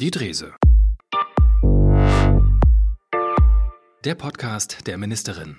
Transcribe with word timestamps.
Die 0.00 0.12
Drese. 0.12 0.54
Der 4.04 4.14
Podcast 4.14 4.86
der 4.86 4.96
Ministerin. 4.96 5.58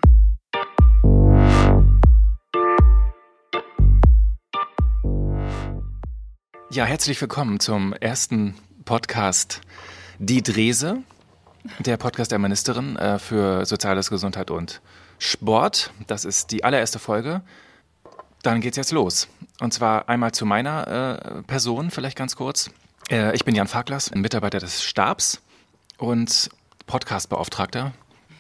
Ja, 6.72 6.86
herzlich 6.86 7.20
willkommen 7.20 7.60
zum 7.60 7.92
ersten 7.92 8.56
Podcast 8.86 9.60
Die 10.20 10.42
Drese, 10.42 11.04
der 11.80 11.98
Podcast 11.98 12.32
der 12.32 12.40
Ministerin 12.40 12.96
äh, 12.96 13.20
für 13.20 13.66
Soziales, 13.66 14.10
Gesundheit 14.10 14.52
und 14.52 14.82
Sport. 15.18 15.92
Das 16.08 16.24
ist 16.24 16.52
die 16.52 16.64
allererste 16.64 17.00
Folge. 17.00 17.42
Dann 18.44 18.62
geht's 18.62 18.78
jetzt 18.78 18.94
los. 18.94 19.28
Und 19.60 19.74
zwar 19.74 20.08
einmal 20.08 20.32
zu 20.32 20.46
meiner 20.46 20.88
äh, 20.88 21.44
Person, 21.44 21.92
vielleicht 21.92 22.18
ganz 22.18 22.38
kurz. 22.38 22.72
Äh, 23.10 23.36
ich 23.36 23.44
bin 23.44 23.56
Jan 23.56 23.68
Faklas, 23.68 24.12
ein 24.12 24.22
Mitarbeiter 24.22 24.60
des 24.60 24.84
Stabs 24.84 25.42
und 25.98 26.50
Podcastbeauftragter. 26.86 27.94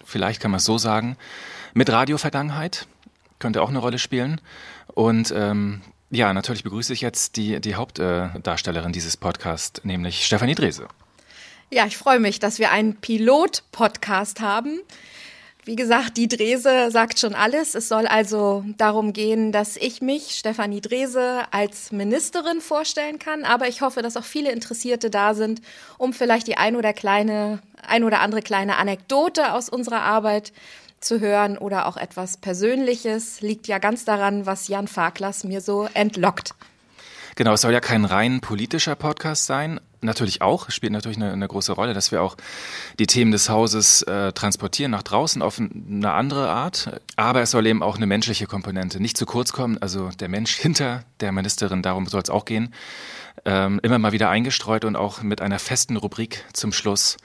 Vielleicht 0.06 0.42
kann 0.42 0.52
man 0.52 0.60
es 0.60 0.66
so 0.66 0.78
sagen. 0.78 1.18
Mit 1.74 1.90
Radio-Vergangenheit 1.90 2.88
könnte 3.40 3.62
auch 3.62 3.70
eine 3.70 3.80
Rolle 3.80 4.00
spielen. 4.00 4.42
Und 4.88 5.34
ähm, 5.36 5.82
ja, 6.10 6.34
natürlich 6.34 6.64
begrüße 6.64 6.94
ich 6.94 7.02
jetzt 7.02 7.36
die, 7.38 7.60
die 7.62 7.76
Hauptdarstellerin 7.76 8.92
dieses 8.92 9.18
Podcasts, 9.18 9.84
nämlich 9.84 10.26
Stefanie 10.26 10.56
Drese. 10.56 10.88
Ja, 11.72 11.86
ich 11.86 11.98
freue 11.98 12.20
mich, 12.20 12.40
dass 12.40 12.58
wir 12.58 12.72
einen 12.72 12.96
Pilot-Podcast 12.96 14.42
haben. 14.42 14.80
Wie 15.70 15.76
gesagt, 15.76 16.18
die 16.18 16.28
Drese 16.28 16.90
sagt 16.90 17.20
schon 17.20 17.36
alles. 17.36 17.76
Es 17.76 17.90
soll 17.90 18.08
also 18.08 18.66
darum 18.78 19.14
gehen, 19.14 19.52
dass 19.52 19.78
ich 19.78 20.02
mich, 20.02 20.32
Stefanie 20.32 20.82
Drese, 20.82 21.44
als 21.52 21.92
Ministerin 21.92 22.60
vorstellen 22.60 23.20
kann. 23.20 23.44
Aber 23.44 23.68
ich 23.68 23.82
hoffe, 23.82 24.02
dass 24.02 24.18
auch 24.18 24.24
viele 24.24 24.52
Interessierte 24.52 25.12
da 25.12 25.36
sind, 25.36 25.62
um 26.00 26.12
vielleicht 26.12 26.48
die 26.48 26.58
ein 26.58 26.76
oder 26.76 26.92
kleine, 26.92 27.60
ein 27.88 28.04
oder 28.04 28.22
andere 28.22 28.42
kleine 28.42 28.78
Anekdote 28.78 29.54
aus 29.54 29.70
unserer 29.70 30.02
Arbeit 30.02 30.54
zu 31.02 31.20
hören 31.20 31.56
oder 31.56 31.86
auch 31.86 31.98
etwas 31.98 32.38
Persönliches. 32.38 33.42
Liegt 33.42 33.68
ja 33.68 33.78
ganz 33.78 34.06
daran, 34.06 34.48
was 34.48 34.70
Jan 34.70 34.88
Faklas 34.88 35.44
mir 35.44 35.62
so 35.62 35.88
entlockt. 35.94 36.56
Genau, 37.36 37.54
es 37.54 37.62
soll 37.62 37.74
ja 37.74 37.80
kein 37.80 38.06
rein 38.06 38.42
politischer 38.42 38.96
Podcast 38.96 39.46
sein. 39.46 39.80
Natürlich 40.02 40.42
auch, 40.42 40.70
spielt 40.70 40.94
natürlich 40.94 41.18
eine, 41.18 41.34
eine 41.34 41.48
große 41.48 41.74
Rolle, 41.74 41.94
dass 41.94 42.12
wir 42.12 42.22
auch 42.22 42.38
die 43.00 43.08
Themen 43.08 43.32
des 43.32 43.50
Hauses 43.50 44.02
äh, 44.04 44.32
transportieren 44.32 44.92
nach 44.92 45.04
draußen 45.04 45.42
auf 45.42 45.60
eine 45.60 46.12
andere 46.12 46.50
Art. 46.50 47.02
Aber 47.18 47.42
es 47.42 47.52
soll 47.52 47.68
eben 47.68 47.84
auch 47.84 47.98
eine 47.98 48.06
menschliche 48.06 48.48
Komponente 48.48 49.02
nicht 49.02 49.18
zu 49.18 49.26
kurz 49.26 49.52
kommen. 49.52 49.78
Also 49.82 50.10
der 50.10 50.30
Mensch 50.30 50.56
hinter 50.58 51.04
der 51.20 51.32
Ministerin, 51.32 51.82
darum 51.82 52.08
soll 52.08 52.22
es 52.22 52.30
auch 52.30 52.46
gehen. 52.46 52.74
Ähm, 53.46 53.80
immer 53.84 54.00
mal 54.00 54.12
wieder 54.12 54.30
eingestreut 54.30 54.86
und 54.86 54.96
auch 54.96 55.22
mit 55.22 55.42
einer 55.42 55.60
festen 55.60 55.98
Rubrik 55.98 56.46
zum 56.54 56.72
Schluss, 56.72 57.18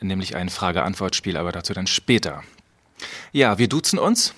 nämlich 0.00 0.36
ein 0.36 0.48
Frage-Antwort-Spiel, 0.48 1.36
aber 1.36 1.52
dazu 1.52 1.72
dann 1.72 1.86
später. 1.86 2.42
Ja, 3.32 3.58
wir 3.58 3.68
duzen 3.68 3.98
uns. 3.98 4.34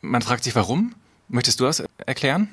Man 0.00 0.22
fragt 0.22 0.44
sich, 0.44 0.54
warum. 0.54 0.94
Möchtest 1.28 1.60
du 1.60 1.64
das 1.64 1.84
erklären? 2.06 2.48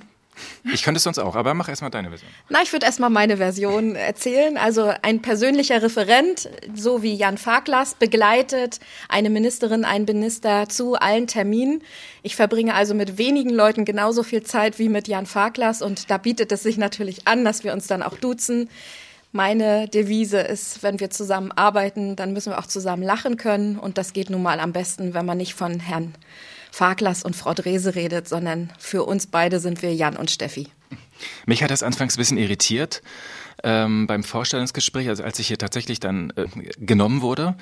Ich 0.74 0.84
könnte 0.84 0.98
es 0.98 1.04
sonst 1.04 1.20
auch, 1.20 1.36
aber 1.36 1.54
mach 1.54 1.70
erstmal 1.70 1.92
deine 1.92 2.10
Version. 2.10 2.30
Na, 2.50 2.62
ich 2.62 2.72
würde 2.72 2.86
erstmal 2.86 3.10
meine 3.10 3.38
Version 3.38 3.96
erzählen. 3.96 4.58
Also 4.58 4.94
ein 5.02 5.22
persönlicher 5.22 5.82
Referent, 5.82 6.50
so 6.76 7.02
wie 7.02 7.14
Jan 7.14 7.38
Farklas, 7.38 7.96
begleitet 7.96 8.80
eine 9.08 9.30
Ministerin, 9.30 9.86
einen 9.86 10.06
Minister 10.06 10.70
zu 10.70 10.96
allen 10.96 11.28
Terminen. 11.28 11.82
Ich 12.24 12.36
verbringe 12.36 12.74
also 12.76 12.94
mit 12.94 13.18
wenigen 13.18 13.50
Leuten 13.50 13.86
genauso 13.86 14.24
viel 14.24 14.44
Zeit 14.44 14.80
wie 14.80 14.90
mit 14.90 15.08
Jan 15.08 15.26
Farklas 15.26 15.82
und 15.82 16.10
da 16.12 16.18
bietet 16.18 16.52
es 16.52 16.64
sich 16.64 16.78
natürlich 16.78 17.28
an, 17.28 17.46
dass 17.46 17.64
wir 17.64 17.74
uns 17.74 17.88
dann 17.88 18.04
auch 18.04 18.18
duzen. 18.18 18.70
Meine 19.32 19.88
Devise 19.88 20.40
ist, 20.40 20.82
wenn 20.82 21.00
wir 21.00 21.12
zusammen 21.12 21.52
arbeiten, 21.52 22.16
dann 22.16 22.34
müssen 22.34 22.52
wir 22.52 22.58
auch 22.58 22.66
zusammen 22.66 23.04
lachen 23.04 23.38
können 23.38 23.78
und 23.78 23.98
das 24.00 24.14
geht 24.14 24.32
nun 24.32 24.42
mal 24.42 24.60
am 24.60 24.74
besten, 24.74 25.14
wenn 25.14 25.26
man 25.26 25.38
nicht 25.38 25.54
von 25.54 25.80
Herrn 25.80 26.16
Farklas 26.72 27.24
und 27.24 27.36
Frau 27.36 27.54
Drese 27.54 27.96
redet, 27.96 28.28
sondern 28.28 28.72
für 28.78 29.04
uns 29.04 29.28
beide 29.28 29.60
sind 29.60 29.82
wir 29.82 29.94
Jan 29.94 30.16
und 30.16 30.32
Steffi. 30.32 30.68
Mich 31.46 31.64
hat 31.64 31.72
das 31.72 31.84
anfangs 31.84 32.16
ein 32.16 32.20
bisschen 32.20 32.38
irritiert 32.38 33.02
ähm, 33.64 34.08
beim 34.08 34.24
Vorstellungsgespräch, 34.24 35.10
also 35.10 35.24
als 35.24 35.40
ich 35.40 35.48
hier 35.48 35.58
tatsächlich 35.58 36.00
dann 36.00 36.32
äh, 36.36 36.48
genommen 36.78 37.22
wurde. 37.22 37.56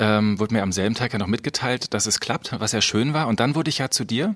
Ähm, 0.00 0.40
wurde 0.40 0.54
mir 0.54 0.62
am 0.62 0.72
selben 0.72 0.94
Tag 0.94 1.12
ja 1.12 1.18
noch 1.18 1.28
mitgeteilt, 1.28 1.94
dass 1.94 2.06
es 2.06 2.18
klappt, 2.18 2.58
was 2.58 2.72
ja 2.72 2.80
schön 2.80 3.14
war. 3.14 3.28
Und 3.28 3.38
dann 3.38 3.54
wurde 3.54 3.68
ich 3.68 3.78
ja 3.78 3.90
zu 3.90 4.04
dir 4.04 4.34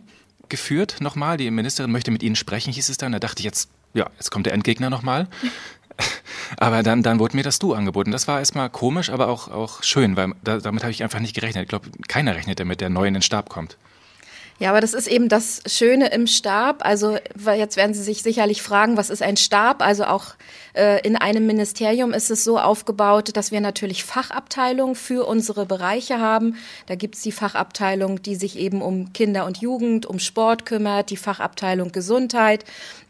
geführt 0.48 1.00
nochmal. 1.00 1.36
Die 1.36 1.50
Ministerin 1.50 1.90
möchte 1.90 2.10
mit 2.10 2.22
Ihnen 2.22 2.36
sprechen, 2.36 2.72
hieß 2.72 2.88
es 2.88 2.96
dann. 2.96 3.12
Da 3.12 3.18
dachte 3.18 3.40
ich 3.40 3.44
jetzt, 3.44 3.68
ja, 3.92 4.08
jetzt 4.14 4.30
kommt 4.30 4.46
der 4.46 4.52
Endgegner 4.52 4.88
nochmal. 4.88 5.26
aber 6.58 6.84
dann, 6.84 7.02
dann 7.02 7.18
wurde 7.18 7.36
mir 7.36 7.42
das 7.42 7.58
Du 7.58 7.74
angeboten. 7.74 8.12
Das 8.12 8.28
war 8.28 8.38
erstmal 8.38 8.70
komisch, 8.70 9.10
aber 9.10 9.28
auch, 9.28 9.48
auch 9.48 9.82
schön, 9.82 10.16
weil 10.16 10.32
da, 10.44 10.58
damit 10.58 10.84
habe 10.84 10.92
ich 10.92 11.02
einfach 11.02 11.20
nicht 11.20 11.34
gerechnet. 11.34 11.64
Ich 11.64 11.68
glaube, 11.68 11.90
keiner 12.06 12.36
rechnet 12.36 12.60
damit, 12.60 12.80
der 12.80 12.88
neu 12.88 13.06
in 13.06 13.14
den 13.14 13.22
Stab 13.22 13.48
kommt. 13.48 13.76
Ja, 14.60 14.70
aber 14.70 14.80
das 14.80 14.92
ist 14.92 15.06
eben 15.06 15.28
das 15.28 15.62
Schöne 15.66 16.08
im 16.08 16.26
Stab. 16.26 16.84
Also 16.84 17.16
jetzt 17.56 17.76
werden 17.76 17.94
Sie 17.94 18.02
sich 18.02 18.22
sicherlich 18.22 18.60
fragen, 18.60 18.96
was 18.96 19.08
ist 19.08 19.22
ein 19.22 19.36
Stab? 19.36 19.82
Also 19.82 20.04
auch 20.04 20.34
äh, 20.74 21.00
in 21.06 21.14
einem 21.14 21.46
Ministerium 21.46 22.12
ist 22.12 22.28
es 22.28 22.42
so 22.42 22.58
aufgebaut, 22.58 23.36
dass 23.36 23.52
wir 23.52 23.60
natürlich 23.60 24.02
Fachabteilungen 24.02 24.96
für 24.96 25.26
unsere 25.26 25.64
Bereiche 25.64 26.18
haben. 26.18 26.56
Da 26.86 26.96
gibt's 26.96 27.22
die 27.22 27.30
Fachabteilung, 27.30 28.20
die 28.20 28.34
sich 28.34 28.58
eben 28.58 28.82
um 28.82 29.12
Kinder 29.12 29.46
und 29.46 29.58
Jugend, 29.58 30.06
um 30.06 30.18
Sport 30.18 30.66
kümmert, 30.66 31.10
die 31.10 31.16
Fachabteilung 31.16 31.92
Gesundheit, 31.92 32.64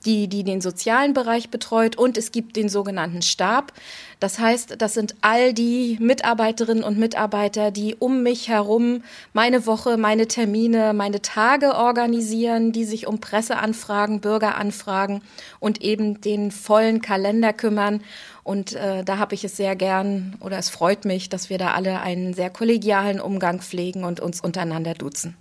die, 0.05 0.29
die 0.29 0.45
den 0.45 0.61
sozialen 0.61 1.15
Bereich 1.15 1.49
betreut 1.49 1.97
und 1.97 2.19
es 2.19 2.31
gibt 2.31 2.57
den 2.57 2.69
sogenannten 2.69 3.23
Stab. 3.23 3.73
Das 4.21 4.41
heißt, 4.41 4.77
das 4.79 4.95
sind 4.95 5.15
all 5.21 5.55
die 5.55 5.97
Mitarbeiterinnen 6.01 6.83
und 6.83 6.99
Mitarbeiter, 6.99 7.71
die 7.71 7.95
um 7.95 8.25
mich 8.25 8.49
herum 8.49 9.03
meine 9.33 9.65
Woche, 9.65 9.97
meine 9.97 10.27
Termine, 10.27 10.93
meine 10.93 11.23
Tage 11.23 11.77
organisieren, 11.77 12.73
die 12.73 12.85
sich 12.85 13.07
um 13.07 13.21
Presseanfragen, 13.21 14.21
Bürgeranfragen 14.21 15.23
und 15.61 15.83
eben 15.83 16.21
den 16.21 16.51
vollen 16.51 17.01
Kalender 17.01 17.53
kümmern. 17.53 18.03
Und 18.43 18.73
äh, 18.75 19.05
da 19.05 19.19
habe 19.19 19.35
ich 19.35 19.45
es 19.45 19.57
sehr 19.57 19.77
gern 19.77 20.37
oder 20.41 20.59
es 20.59 20.69
freut 20.69 21.05
mich, 21.05 21.29
dass 21.29 21.49
wir 21.49 21.59
da 21.59 21.75
alle 21.75 22.01
einen 22.01 22.35
sehr 22.35 22.51
kollegialen 22.51 23.21
Umgang 23.21 23.61
pflegen 23.61 24.03
und 24.03 24.19
uns 24.19 24.41
untereinander 24.41 24.95
duzen. 24.95 25.37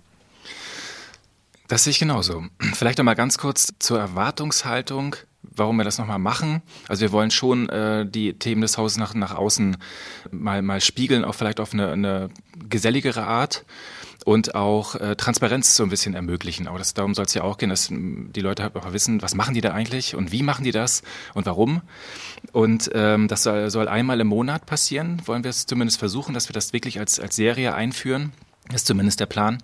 Das 1.66 1.84
sehe 1.84 1.90
ich 1.90 1.98
genauso. 1.98 2.44
Vielleicht 2.74 2.98
noch 2.98 3.04
mal 3.04 3.14
ganz 3.14 3.38
kurz 3.38 3.74
zur 3.78 3.98
Erwartungshaltung 3.98 5.16
warum 5.58 5.76
wir 5.76 5.84
das 5.84 5.98
nochmal 5.98 6.18
machen. 6.18 6.62
Also 6.88 7.02
wir 7.02 7.12
wollen 7.12 7.30
schon 7.30 7.68
äh, 7.68 8.06
die 8.06 8.34
Themen 8.34 8.62
des 8.62 8.78
Hauses 8.78 8.98
nach, 8.98 9.14
nach 9.14 9.34
außen 9.34 9.76
mal, 10.30 10.62
mal 10.62 10.80
spiegeln, 10.80 11.24
auch 11.24 11.34
vielleicht 11.34 11.60
auf 11.60 11.72
eine, 11.72 11.92
eine 11.92 12.30
geselligere 12.68 13.24
Art 13.24 13.64
und 14.24 14.54
auch 14.54 14.94
äh, 14.96 15.16
Transparenz 15.16 15.74
so 15.74 15.84
ein 15.84 15.88
bisschen 15.88 16.14
ermöglichen. 16.14 16.68
Aber 16.68 16.78
das, 16.78 16.92
darum 16.92 17.14
soll 17.14 17.24
es 17.24 17.34
ja 17.34 17.42
auch 17.42 17.56
gehen, 17.56 17.70
dass 17.70 17.88
die 17.90 18.40
Leute 18.40 18.62
halt 18.62 18.76
auch 18.76 18.92
wissen, 18.92 19.22
was 19.22 19.34
machen 19.34 19.54
die 19.54 19.60
da 19.60 19.72
eigentlich 19.72 20.14
und 20.14 20.32
wie 20.32 20.42
machen 20.42 20.64
die 20.64 20.70
das 20.70 21.02
und 21.34 21.46
warum. 21.46 21.82
Und 22.52 22.90
ähm, 22.94 23.28
das 23.28 23.44
soll, 23.44 23.70
soll 23.70 23.88
einmal 23.88 24.20
im 24.20 24.26
Monat 24.26 24.66
passieren, 24.66 25.22
wollen 25.24 25.44
wir 25.44 25.50
es 25.50 25.66
zumindest 25.66 25.98
versuchen, 25.98 26.34
dass 26.34 26.48
wir 26.48 26.52
das 26.52 26.72
wirklich 26.72 26.98
als, 26.98 27.18
als 27.20 27.36
Serie 27.36 27.74
einführen. 27.74 28.32
Ist 28.72 28.86
zumindest 28.86 29.20
der 29.20 29.26
Plan. 29.26 29.58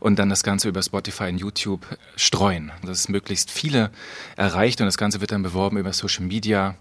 Und 0.00 0.18
dann 0.18 0.30
das 0.30 0.42
Ganze 0.42 0.68
über 0.68 0.82
Spotify 0.82 1.24
und 1.24 1.38
YouTube 1.38 1.86
streuen. 2.16 2.72
Dass 2.82 3.08
möglichst 3.08 3.50
viele 3.50 3.90
erreicht 4.36 4.80
und 4.80 4.86
das 4.86 4.96
Ganze 4.98 5.20
wird 5.20 5.32
dann 5.32 5.42
beworben 5.42 5.76
über 5.76 5.92
Social 5.92 6.24
Media. 6.24 6.76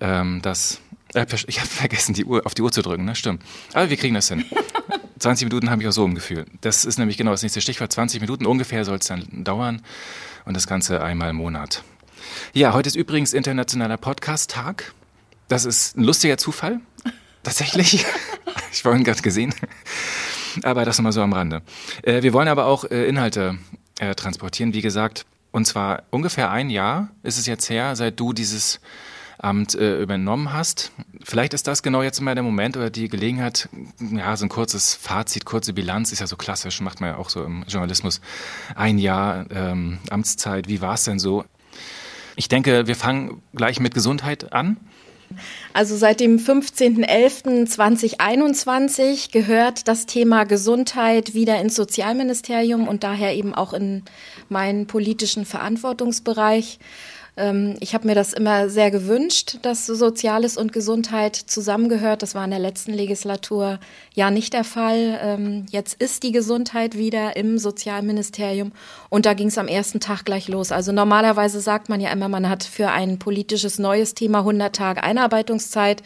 Ähm, 0.00 0.40
das, 0.42 0.80
äh, 1.14 1.26
ich 1.46 1.60
habe 1.60 1.68
vergessen, 1.68 2.14
die 2.14 2.24
Uhr, 2.24 2.44
auf 2.44 2.54
die 2.54 2.62
Uhr 2.62 2.72
zu 2.72 2.82
drücken, 2.82 3.04
ne? 3.04 3.14
Stimmt. 3.14 3.42
Aber 3.72 3.88
wir 3.88 3.96
kriegen 3.96 4.14
das 4.14 4.28
hin. 4.28 4.44
20 5.18 5.48
Minuten 5.48 5.70
habe 5.70 5.80
ich 5.80 5.88
auch 5.88 5.92
so 5.92 6.04
im 6.04 6.14
Gefühl. 6.14 6.44
Das 6.60 6.84
ist 6.84 6.98
nämlich 6.98 7.16
genau 7.16 7.30
das 7.30 7.42
nächste 7.42 7.60
Stichwort. 7.60 7.90
20 7.92 8.20
Minuten 8.20 8.44
ungefähr 8.44 8.84
soll 8.84 8.98
es 8.98 9.06
dann 9.06 9.44
dauern. 9.44 9.82
Und 10.44 10.54
das 10.54 10.66
Ganze 10.66 11.02
einmal 11.02 11.30
im 11.30 11.36
Monat. 11.36 11.82
Ja, 12.52 12.72
heute 12.74 12.88
ist 12.88 12.96
übrigens 12.96 13.32
Internationaler 13.32 13.96
Podcast-Tag. 13.96 14.92
Das 15.48 15.64
ist 15.64 15.96
ein 15.96 16.04
lustiger 16.04 16.36
Zufall. 16.38 16.80
Tatsächlich. 17.42 18.04
ich 18.72 18.82
vorhin 18.82 19.04
gerade 19.04 19.22
gesehen. 19.22 19.54
Aber 20.62 20.84
das 20.84 20.98
nochmal 20.98 21.12
so 21.12 21.22
am 21.22 21.32
Rande. 21.32 21.62
Äh, 22.02 22.22
wir 22.22 22.32
wollen 22.32 22.48
aber 22.48 22.66
auch 22.66 22.84
äh, 22.84 23.08
Inhalte 23.08 23.58
äh, 23.98 24.14
transportieren, 24.14 24.72
wie 24.74 24.82
gesagt. 24.82 25.26
Und 25.52 25.66
zwar 25.66 26.02
ungefähr 26.10 26.50
ein 26.50 26.70
Jahr 26.70 27.08
ist 27.22 27.38
es 27.38 27.46
jetzt 27.46 27.70
her, 27.70 27.96
seit 27.96 28.20
du 28.20 28.32
dieses 28.32 28.80
Amt 29.38 29.74
äh, 29.74 30.00
übernommen 30.00 30.52
hast. 30.52 30.92
Vielleicht 31.22 31.54
ist 31.54 31.66
das 31.66 31.82
genau 31.82 32.02
jetzt 32.02 32.20
mal 32.20 32.34
der 32.34 32.42
Moment 32.42 32.76
oder 32.76 32.90
die 32.90 33.08
Gelegenheit, 33.08 33.68
ja, 34.00 34.36
so 34.36 34.46
ein 34.46 34.48
kurzes 34.48 34.94
Fazit, 34.94 35.44
kurze 35.44 35.72
Bilanz, 35.72 36.10
ist 36.12 36.20
ja 36.20 36.26
so 36.26 36.36
klassisch, 36.36 36.80
macht 36.80 37.00
man 37.00 37.10
ja 37.10 37.16
auch 37.16 37.28
so 37.28 37.44
im 37.44 37.64
Journalismus. 37.68 38.20
Ein 38.74 38.98
Jahr 38.98 39.46
ähm, 39.50 39.98
Amtszeit, 40.10 40.68
wie 40.68 40.80
war 40.80 40.94
es 40.94 41.04
denn 41.04 41.18
so? 41.18 41.44
Ich 42.34 42.48
denke, 42.48 42.86
wir 42.86 42.96
fangen 42.96 43.42
gleich 43.54 43.80
mit 43.80 43.94
Gesundheit 43.94 44.52
an. 44.52 44.78
Also 45.72 45.96
seit 45.96 46.20
dem 46.20 46.38
15.11.2021 46.38 49.32
gehört 49.32 49.88
das 49.88 50.06
Thema 50.06 50.44
Gesundheit 50.44 51.34
wieder 51.34 51.60
ins 51.60 51.74
Sozialministerium 51.74 52.86
und 52.88 53.04
daher 53.04 53.34
eben 53.34 53.54
auch 53.54 53.72
in 53.72 54.02
meinen 54.48 54.86
politischen 54.86 55.44
Verantwortungsbereich. 55.44 56.78
Ähm, 57.36 57.76
ich 57.80 57.94
habe 57.94 58.06
mir 58.06 58.14
das 58.14 58.32
immer 58.32 58.68
sehr 58.68 58.90
gewünscht, 58.90 59.58
dass 59.62 59.86
Soziales 59.86 60.56
und 60.56 60.72
Gesundheit 60.72 61.36
zusammengehört. 61.36 62.22
Das 62.22 62.34
war 62.34 62.44
in 62.44 62.50
der 62.50 62.58
letzten 62.60 62.92
Legislatur 62.92 63.78
ja 64.14 64.30
nicht 64.30 64.52
der 64.52 64.64
Fall. 64.64 65.18
Ähm, 65.22 65.66
jetzt 65.70 66.00
ist 66.00 66.22
die 66.22 66.32
Gesundheit 66.32 66.96
wieder 66.96 67.36
im 67.36 67.58
Sozialministerium 67.58 68.72
und 69.10 69.26
da 69.26 69.34
ging 69.34 69.48
es 69.48 69.58
am 69.58 69.68
ersten 69.68 70.00
Tag 70.00 70.24
gleich 70.24 70.48
los. 70.48 70.72
Also 70.72 70.92
normalerweise 70.92 71.60
sagt 71.60 71.88
man 71.88 72.00
ja 72.00 72.10
immer, 72.10 72.28
man 72.28 72.48
hat 72.48 72.64
für 72.64 72.90
ein 72.90 73.18
politisches 73.18 73.78
neues 73.78 74.14
Thema 74.14 74.38
100 74.38 74.74
Tage 74.74 75.02
Einarbeitungszeit. 75.02 76.02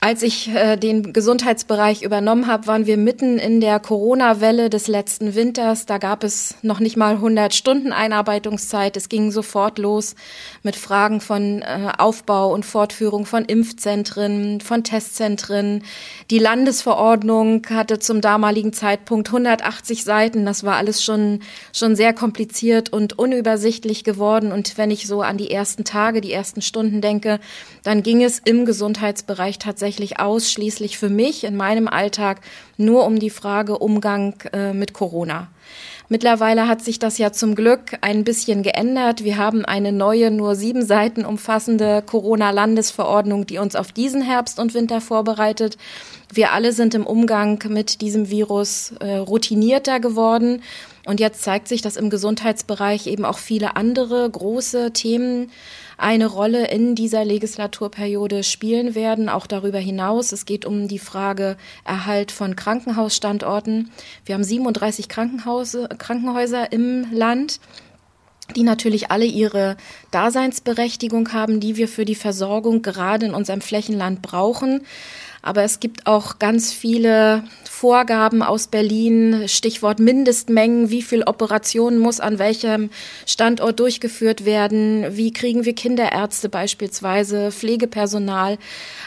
Als 0.00 0.22
ich 0.22 0.48
äh, 0.54 0.76
den 0.76 1.12
Gesundheitsbereich 1.12 2.02
übernommen 2.02 2.46
habe, 2.46 2.68
waren 2.68 2.86
wir 2.86 2.96
mitten 2.96 3.36
in 3.36 3.60
der 3.60 3.80
Corona-Welle 3.80 4.70
des 4.70 4.86
letzten 4.86 5.34
Winters. 5.34 5.86
Da 5.86 5.98
gab 5.98 6.22
es 6.22 6.54
noch 6.62 6.78
nicht 6.78 6.96
mal 6.96 7.14
100 7.14 7.52
Stunden 7.52 7.92
Einarbeitungszeit. 7.92 8.96
Es 8.96 9.08
ging 9.08 9.32
sofort 9.32 9.76
los 9.76 10.14
mit 10.62 10.76
Fragen 10.76 11.20
von 11.20 11.62
äh, 11.62 11.90
Aufbau 11.98 12.54
und 12.54 12.64
Fortführung 12.64 13.26
von 13.26 13.44
Impfzentren, 13.44 14.60
von 14.60 14.84
Testzentren. 14.84 15.82
Die 16.30 16.38
Landesverordnung 16.38 17.66
hatte 17.68 17.98
zum 17.98 18.20
damaligen 18.20 18.72
Zeitpunkt 18.72 19.26
180 19.30 20.04
Seiten. 20.04 20.46
Das 20.46 20.62
war 20.62 20.76
alles 20.76 21.02
schon, 21.02 21.40
schon 21.72 21.96
sehr 21.96 22.12
kompliziert 22.12 22.92
und 22.92 23.18
unübersichtlich 23.18 24.04
geworden. 24.04 24.52
Und 24.52 24.78
wenn 24.78 24.92
ich 24.92 25.08
so 25.08 25.22
an 25.22 25.38
die 25.38 25.50
ersten 25.50 25.82
Tage, 25.82 26.20
die 26.20 26.32
ersten 26.32 26.62
Stunden 26.62 27.00
denke, 27.00 27.40
dann 27.82 28.04
ging 28.04 28.22
es 28.22 28.38
im 28.38 28.64
Gesundheitsbereich 28.64 29.58
tatsächlich 29.58 29.87
tatsächlich 29.88 30.20
ausschließlich 30.20 30.98
für 30.98 31.08
mich 31.08 31.44
in 31.44 31.56
meinem 31.56 31.88
Alltag 31.88 32.42
nur 32.76 33.06
um 33.06 33.18
die 33.18 33.30
Frage 33.30 33.78
Umgang 33.78 34.34
äh, 34.52 34.74
mit 34.74 34.92
Corona. 34.92 35.48
Mittlerweile 36.10 36.68
hat 36.68 36.82
sich 36.82 36.98
das 36.98 37.16
ja 37.16 37.32
zum 37.32 37.54
Glück 37.54 37.96
ein 38.02 38.22
bisschen 38.22 38.62
geändert. 38.62 39.24
Wir 39.24 39.38
haben 39.38 39.64
eine 39.64 39.92
neue, 39.92 40.30
nur 40.30 40.56
sieben 40.56 40.84
Seiten 40.84 41.24
umfassende 41.24 42.02
Corona-Landesverordnung, 42.04 43.46
die 43.46 43.56
uns 43.56 43.76
auf 43.76 43.90
diesen 43.90 44.20
Herbst 44.20 44.58
und 44.58 44.74
Winter 44.74 45.00
vorbereitet. 45.00 45.78
Wir 46.30 46.52
alle 46.52 46.72
sind 46.72 46.94
im 46.94 47.06
Umgang 47.06 47.62
mit 47.68 48.02
diesem 48.02 48.28
Virus 48.28 48.92
äh, 49.00 49.16
routinierter 49.16 50.00
geworden. 50.00 50.60
Und 51.06 51.18
jetzt 51.18 51.42
zeigt 51.42 51.68
sich, 51.68 51.80
dass 51.80 51.96
im 51.96 52.10
Gesundheitsbereich 52.10 53.06
eben 53.06 53.24
auch 53.24 53.38
viele 53.38 53.76
andere 53.76 54.28
große 54.28 54.92
Themen 54.92 55.50
eine 55.98 56.26
Rolle 56.26 56.68
in 56.68 56.94
dieser 56.94 57.24
Legislaturperiode 57.24 58.44
spielen 58.44 58.94
werden, 58.94 59.28
auch 59.28 59.46
darüber 59.46 59.78
hinaus. 59.78 60.32
Es 60.32 60.46
geht 60.46 60.64
um 60.64 60.88
die 60.88 61.00
Frage 61.00 61.56
Erhalt 61.84 62.32
von 62.32 62.56
Krankenhausstandorten. 62.56 63.90
Wir 64.24 64.36
haben 64.36 64.44
37 64.44 65.08
Krankenhause, 65.08 65.88
Krankenhäuser 65.98 66.72
im 66.72 67.06
Land 67.12 67.60
die 68.56 68.62
natürlich 68.62 69.10
alle 69.10 69.26
ihre 69.26 69.76
Daseinsberechtigung 70.10 71.34
haben, 71.34 71.60
die 71.60 71.76
wir 71.76 71.86
für 71.86 72.06
die 72.06 72.14
Versorgung 72.14 72.80
gerade 72.80 73.26
in 73.26 73.34
unserem 73.34 73.60
Flächenland 73.60 74.22
brauchen. 74.22 74.86
Aber 75.42 75.62
es 75.62 75.80
gibt 75.80 76.06
auch 76.06 76.38
ganz 76.38 76.72
viele 76.72 77.44
Vorgaben 77.64 78.42
aus 78.42 78.66
Berlin, 78.66 79.44
Stichwort 79.46 80.00
Mindestmengen, 80.00 80.90
wie 80.90 81.02
viel 81.02 81.22
Operationen 81.22 81.98
muss 81.98 82.18
an 82.18 82.40
welchem 82.40 82.90
Standort 83.24 83.78
durchgeführt 83.78 84.44
werden, 84.44 85.16
wie 85.16 85.32
kriegen 85.32 85.64
wir 85.64 85.74
Kinderärzte 85.74 86.48
beispielsweise, 86.48 87.52
Pflegepersonal. 87.52 88.58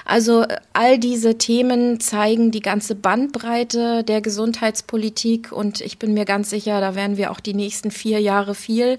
Also 0.06 0.46
all 0.72 0.98
diese 0.98 1.38
Themen 1.38 2.00
zeigen 2.00 2.52
die 2.52 2.62
ganze 2.62 2.96
Bandbreite 2.96 4.04
der 4.06 4.22
Gesundheitspolitik 4.22 5.52
und 5.52 5.82
ich 5.82 6.00
bin 6.00 6.14
mir 6.14 6.26
ganz 6.26 6.50
sicher, 6.50 6.80
da 6.80 6.96
werden 6.96 7.18
wir 7.18 7.32
auch 7.32 7.42
die 7.42 7.54
nächsten 7.54 7.92
vier 7.92 8.20
Jahre 8.20 8.56
viel 8.56 8.98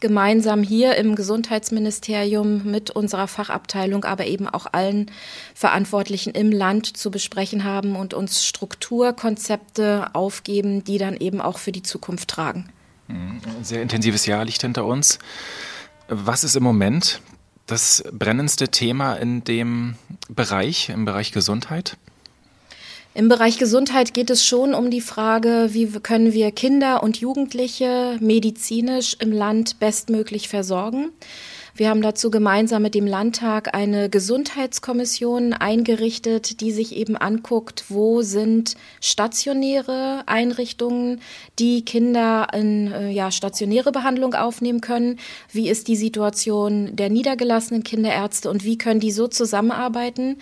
gemeinsam 0.00 0.62
hier 0.62 0.96
im 0.96 1.14
Gesundheitsministerium 1.14 2.64
mit 2.64 2.90
unserer 2.90 3.28
Fachabteilung, 3.28 4.04
aber 4.04 4.26
eben 4.26 4.48
auch 4.48 4.66
allen 4.72 5.10
Verantwortlichen 5.54 6.30
im 6.30 6.50
Land 6.50 6.96
zu 6.96 7.10
besprechen 7.10 7.64
haben 7.64 7.96
und 7.96 8.14
uns 8.14 8.44
Strukturkonzepte 8.44 10.14
aufgeben, 10.14 10.84
die 10.84 10.98
dann 10.98 11.16
eben 11.16 11.40
auch 11.40 11.58
für 11.58 11.72
die 11.72 11.82
Zukunft 11.82 12.28
tragen. 12.28 12.70
Ein 13.08 13.40
sehr 13.62 13.82
intensives 13.82 14.26
Jahr 14.26 14.44
liegt 14.44 14.62
hinter 14.62 14.84
uns. 14.84 15.18
Was 16.08 16.44
ist 16.44 16.56
im 16.56 16.62
Moment 16.62 17.20
das 17.66 18.04
brennendste 18.12 18.68
Thema 18.68 19.14
in 19.14 19.44
dem 19.44 19.94
Bereich, 20.28 20.88
im 20.88 21.04
Bereich 21.04 21.32
Gesundheit? 21.32 21.96
Im 23.12 23.28
Bereich 23.28 23.58
Gesundheit 23.58 24.14
geht 24.14 24.30
es 24.30 24.46
schon 24.46 24.72
um 24.72 24.88
die 24.88 25.00
Frage, 25.00 25.70
wie 25.72 25.86
können 25.86 26.32
wir 26.32 26.52
Kinder 26.52 27.02
und 27.02 27.16
Jugendliche 27.16 28.16
medizinisch 28.20 29.16
im 29.18 29.32
Land 29.32 29.80
bestmöglich 29.80 30.48
versorgen. 30.48 31.10
Wir 31.74 31.88
haben 31.88 32.02
dazu 32.02 32.30
gemeinsam 32.30 32.82
mit 32.82 32.94
dem 32.94 33.06
Landtag 33.06 33.74
eine 33.74 34.10
Gesundheitskommission 34.10 35.54
eingerichtet, 35.54 36.60
die 36.60 36.72
sich 36.72 36.94
eben 36.94 37.16
anguckt, 37.16 37.86
wo 37.88 38.22
sind 38.22 38.76
stationäre 39.00 40.22
Einrichtungen, 40.26 41.20
die 41.58 41.84
Kinder 41.84 42.48
in 42.52 42.92
äh, 42.92 43.10
ja, 43.10 43.30
stationäre 43.30 43.92
Behandlung 43.92 44.34
aufnehmen 44.34 44.80
können. 44.80 45.18
Wie 45.50 45.68
ist 45.68 45.88
die 45.88 45.96
Situation 45.96 46.94
der 46.94 47.08
niedergelassenen 47.08 47.82
Kinderärzte 47.82 48.50
und 48.50 48.64
wie 48.64 48.78
können 48.78 49.00
die 49.00 49.12
so 49.12 49.26
zusammenarbeiten? 49.26 50.36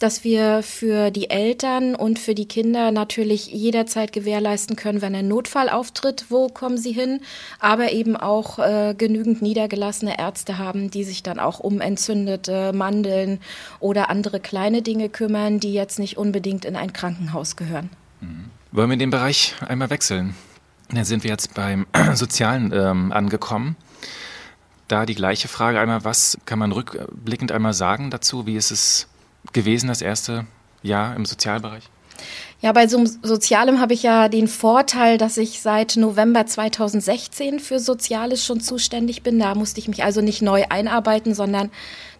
Dass 0.00 0.24
wir 0.24 0.62
für 0.62 1.10
die 1.10 1.30
Eltern 1.30 1.94
und 1.94 2.18
für 2.18 2.34
die 2.34 2.48
Kinder 2.48 2.90
natürlich 2.90 3.48
jederzeit 3.48 4.12
gewährleisten 4.12 4.74
können, 4.74 5.02
wenn 5.02 5.14
ein 5.14 5.28
Notfall 5.28 5.68
auftritt, 5.68 6.24
wo 6.30 6.48
kommen 6.48 6.78
sie 6.78 6.92
hin, 6.92 7.20
aber 7.60 7.92
eben 7.92 8.16
auch 8.16 8.58
äh, 8.58 8.94
genügend 8.96 9.42
niedergelassene 9.42 10.18
Ärzte 10.18 10.58
haben, 10.58 10.90
die 10.90 11.04
sich 11.04 11.22
dann 11.22 11.38
auch 11.38 11.60
um 11.60 11.82
entzündete 11.82 12.72
Mandeln 12.72 13.40
oder 13.78 14.08
andere 14.08 14.40
kleine 14.40 14.80
Dinge 14.80 15.10
kümmern, 15.10 15.60
die 15.60 15.74
jetzt 15.74 15.98
nicht 15.98 16.16
unbedingt 16.16 16.64
in 16.64 16.76
ein 16.76 16.94
Krankenhaus 16.94 17.56
gehören. 17.56 17.90
Mhm. 18.20 18.46
Wollen 18.72 18.90
wir 18.90 18.96
den 18.96 19.10
Bereich 19.10 19.54
einmal 19.68 19.90
wechseln? 19.90 20.34
Dann 20.88 21.04
sind 21.04 21.24
wir 21.24 21.30
jetzt 21.30 21.54
beim 21.54 21.86
Sozialen 22.14 22.72
ähm, 22.72 23.12
angekommen. 23.12 23.76
Da 24.88 25.06
die 25.06 25.14
gleiche 25.14 25.48
Frage 25.48 25.78
einmal, 25.78 26.04
was 26.04 26.38
kann 26.46 26.58
man 26.58 26.72
rückblickend 26.72 27.52
einmal 27.52 27.74
sagen 27.74 28.10
dazu? 28.10 28.46
Wie 28.46 28.56
ist 28.56 28.70
es 28.70 29.08
gewesen, 29.52 29.88
das 29.88 30.02
erste 30.02 30.46
Jahr 30.82 31.16
im 31.16 31.24
Sozialbereich? 31.24 31.88
Ja, 32.62 32.72
bei 32.72 32.86
so 32.86 33.06
Sozialem 33.22 33.80
habe 33.80 33.94
ich 33.94 34.02
ja 34.02 34.28
den 34.28 34.46
Vorteil, 34.46 35.16
dass 35.16 35.38
ich 35.38 35.62
seit 35.62 35.96
November 35.96 36.44
2016 36.44 37.58
für 37.58 37.78
Soziales 37.78 38.44
schon 38.44 38.60
zuständig 38.60 39.22
bin. 39.22 39.38
Da 39.38 39.54
musste 39.54 39.80
ich 39.80 39.88
mich 39.88 40.04
also 40.04 40.20
nicht 40.20 40.42
neu 40.42 40.64
einarbeiten, 40.68 41.34
sondern 41.34 41.70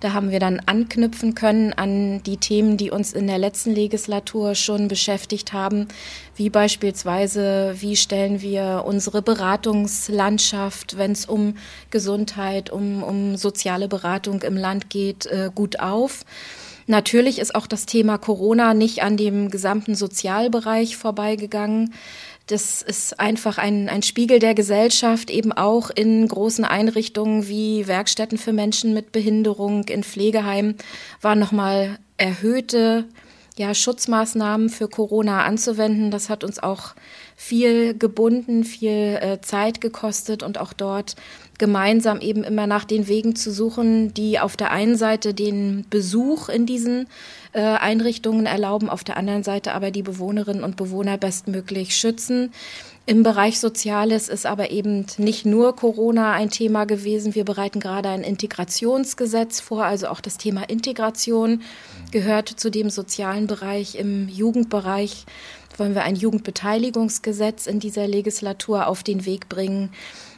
da 0.01 0.15
haben 0.15 0.31
wir 0.31 0.41
dann 0.41 0.63
anknüpfen 0.65 1.35
können 1.35 1.75
an 1.75 2.23
die 2.23 2.39
Themen, 2.39 2.79
die 2.79 2.91
uns 2.91 3.13
in 3.13 3.27
der 3.27 3.37
letzten 3.37 3.75
Legislatur 3.75 4.55
schon 4.55 4.89
beschäftigt 4.89 5.53
haben, 5.53 5.89
wie 6.37 6.49
beispielsweise, 6.49 7.75
wie 7.79 7.97
stellen 7.97 8.41
wir 8.41 8.85
unsere 8.87 9.21
Beratungslandschaft, 9.21 10.97
wenn 10.97 11.13
es 11.13 11.27
um 11.27 11.59
Gesundheit, 11.91 12.71
um, 12.71 13.03
um 13.03 13.37
soziale 13.37 13.89
Beratung 13.89 14.41
im 14.41 14.57
Land 14.57 14.89
geht, 14.89 15.27
äh, 15.27 15.51
gut 15.55 15.81
auf. 15.81 16.25
Natürlich 16.87 17.39
ist 17.39 17.55
auch 17.55 17.67
das 17.67 17.87
Thema 17.87 18.19
Corona 18.19 18.75
nicht 18.75 19.03
an 19.03 19.17
dem 19.17 19.51
gesamten 19.51 19.95
Sozialbereich 19.95 20.97
vorbeigegangen. 20.97 21.95
Das 22.47 22.83
ist 22.83 23.21
einfach 23.21 23.59
ein, 23.59 23.89
ein 23.89 24.03
Spiegel 24.03 24.41
der 24.41 24.55
Gesellschaft, 24.55 25.31
eben 25.31 25.53
auch 25.53 25.91
in 25.91 26.27
großen 26.27 26.65
Einrichtungen 26.65 27.47
wie 27.47 27.87
Werkstätten 27.87 28.39
für 28.39 28.53
Menschen 28.53 28.93
mit 28.93 29.13
Behinderung, 29.13 29.85
in 29.85 30.03
Pflegeheimen 30.03 30.75
waren 31.21 31.39
nochmal 31.39 31.99
erhöhte 32.17 33.07
ja, 33.57 33.75
Schutzmaßnahmen 33.75 34.69
für 34.69 34.89
Corona 34.89 35.45
anzuwenden. 35.45 36.11
Das 36.11 36.29
hat 36.29 36.45
uns 36.45 36.59
auch 36.59 36.95
viel 37.37 37.97
gebunden, 37.97 38.65
viel 38.65 39.19
äh, 39.21 39.41
Zeit 39.43 39.81
gekostet 39.81 40.43
und 40.43 40.59
auch 40.59 40.73
dort 40.73 41.17
gemeinsam 41.61 42.21
eben 42.21 42.43
immer 42.43 42.67
nach 42.67 42.85
den 42.85 43.07
Wegen 43.07 43.37
zu 43.37 43.53
suchen, 43.53 44.15
die 44.15 44.41
auf 44.41 44.57
der 44.57 44.73
einen 44.73 44.97
Seite 44.97 45.35
den 45.35 45.85
Besuch 45.91 46.49
in 46.49 46.65
diesen 46.65 47.07
äh, 47.53 47.61
Einrichtungen 47.61 48.47
erlauben, 48.47 48.89
auf 48.89 49.05
der 49.05 49.19
anderen 49.19 49.45
Seite 49.45 49.75
aber 49.75 49.91
die 49.91 50.03
Bewohnerinnen 50.03 50.65
und 50.65 50.77
Bewohner 50.77 51.19
bestmöglich 51.19 51.95
schützen. 51.95 52.51
Im 53.05 53.23
Bereich 53.23 53.61
Soziales 53.61 54.29
ist 54.29 54.47
aber 54.47 54.71
eben 54.71 55.05
nicht 55.19 55.45
nur 55.45 55.77
Corona 55.77 56.33
ein 56.33 56.49
Thema 56.49 56.87
gewesen. 56.87 57.35
Wir 57.35 57.45
bereiten 57.45 57.79
gerade 57.79 58.09
ein 58.09 58.23
Integrationsgesetz 58.23 59.61
vor, 59.61 59.85
also 59.85 60.09
auch 60.09 60.21
das 60.21 60.39
Thema 60.39 60.63
Integration 60.63 61.61
gehört 62.11 62.49
zu 62.49 62.71
dem 62.71 62.89
sozialen 62.89 63.47
Bereich. 63.47 63.97
Im 63.97 64.29
Jugendbereich 64.29 65.27
wollen 65.77 65.95
wir 65.95 66.05
ein 66.05 66.17
Jugendbeteiligungsgesetz 66.17 67.67
in 67.67 67.81
dieser 67.81 68.07
Legislatur 68.07 68.87
auf 68.87 69.03
den 69.03 69.27
Weg 69.27 69.49
bringen. 69.49 69.91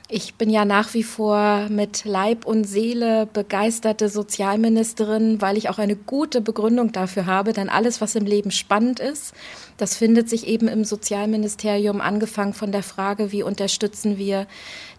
Ich 0.08 0.34
bin 0.34 0.50
ja 0.50 0.64
nach 0.64 0.92
wie 0.92 1.04
vor 1.04 1.68
mit 1.70 2.04
Leib 2.04 2.44
und 2.44 2.64
Seele 2.64 3.26
begeisterte 3.32 4.08
Sozialministerin, 4.08 5.40
weil 5.40 5.56
ich 5.56 5.70
auch 5.70 5.78
eine 5.78 5.96
gute 5.96 6.40
Begründung 6.40 6.92
dafür 6.92 7.24
habe. 7.24 7.52
Denn 7.52 7.70
alles, 7.70 8.00
was 8.00 8.14
im 8.14 8.26
Leben 8.26 8.50
spannend 8.50 9.00
ist, 9.00 9.32
das 9.78 9.96
findet 9.96 10.28
sich 10.28 10.46
eben 10.46 10.68
im 10.68 10.84
Sozialministerium, 10.84 12.00
angefangen 12.00 12.52
von 12.52 12.72
der 12.72 12.82
Frage, 12.82 13.32
wie 13.32 13.42
unterstützen 13.42 14.18
wir 14.18 14.46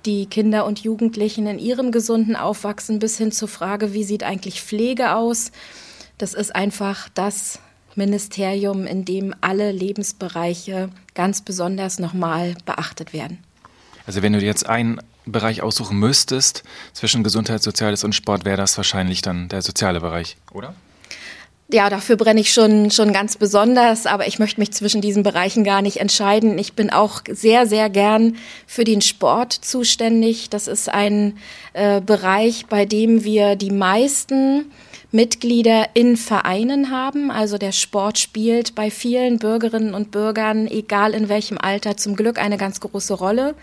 die 0.06 0.26
Kinder 0.26 0.66
und 0.66 0.80
Jugendlichen 0.80 1.46
in 1.46 1.60
ihrem 1.60 1.92
gesunden 1.92 2.36
Aufwachsen 2.36 2.98
bis 2.98 3.18
hin 3.18 3.32
zur 3.32 3.50
Frage, 3.50 3.94
wie 3.94 4.04
sieht 4.04 4.24
eigentlich 4.24 4.62
Pflege 4.62 5.16
aus. 5.16 5.52
Das 6.18 6.34
ist 6.34 6.56
einfach 6.56 7.08
das 7.14 7.60
Ministerium, 7.96 8.88
in 8.88 9.06
dem 9.06 9.36
alle 9.42 9.72
Lebensbereiche 9.72 10.90
ganz 11.14 11.42
besonders 11.42 12.00
nochmal 12.00 12.56
beachtet 12.66 13.14
werden. 13.14 13.44
Also 14.06 14.22
wenn 14.22 14.34
du 14.34 14.40
dir 14.40 14.46
jetzt 14.46 14.68
einen 14.68 15.00
Bereich 15.26 15.62
aussuchen 15.62 15.98
müsstest 15.98 16.64
zwischen 16.94 17.24
Gesundheit, 17.24 17.64
Soziales 17.64 18.04
und 18.04 18.14
Sport, 18.14 18.46
wäre 18.46 18.58
das 18.58 18.76
wahrscheinlich 18.78 19.22
dann 19.22 19.48
der 19.50 19.62
soziale 19.62 20.02
Bereich, 20.02 20.38
oder? 20.52 20.76
Ja, 21.70 21.90
dafür 21.90 22.18
brenne 22.18 22.42
ich 22.42 22.54
schon, 22.54 22.92
schon 22.92 23.14
ganz 23.14 23.38
besonders, 23.38 24.06
aber 24.06 24.28
ich 24.28 24.38
möchte 24.38 24.60
mich 24.60 24.72
zwischen 24.72 25.02
diesen 25.02 25.24
Bereichen 25.24 25.64
gar 25.64 25.82
nicht 25.82 25.98
entscheiden. 25.98 26.58
Ich 26.60 26.74
bin 26.74 26.92
auch 26.92 27.22
sehr, 27.28 27.66
sehr 27.66 27.90
gern 27.90 28.36
für 28.68 28.84
den 28.84 29.02
Sport 29.02 29.54
zuständig. 29.54 30.50
Das 30.50 30.68
ist 30.68 30.90
ein 30.90 31.38
äh, 31.72 32.02
Bereich, 32.02 32.68
bei 32.68 32.86
dem 32.86 33.24
wir 33.24 33.56
die 33.56 33.72
meisten 33.72 34.66
Mitglieder 35.14 35.90
in 35.94 36.18
Vereinen 36.18 36.90
haben. 36.90 37.30
Also 37.30 37.60
der 37.60 37.72
Sport 37.72 38.18
spielt 38.18 38.74
bei 38.74 38.90
vielen 38.90 39.38
Bürgerinnen 39.38 39.94
und 39.94 40.10
Bürgern, 40.10 40.68
egal 40.68 41.14
in 41.14 41.30
welchem 41.30 41.60
Alter, 41.60 41.98
zum 41.98 42.16
Glück 42.16 42.40
eine 42.40 42.58
ganz 42.58 42.80
große 42.80 43.14
Rolle. 43.14 43.54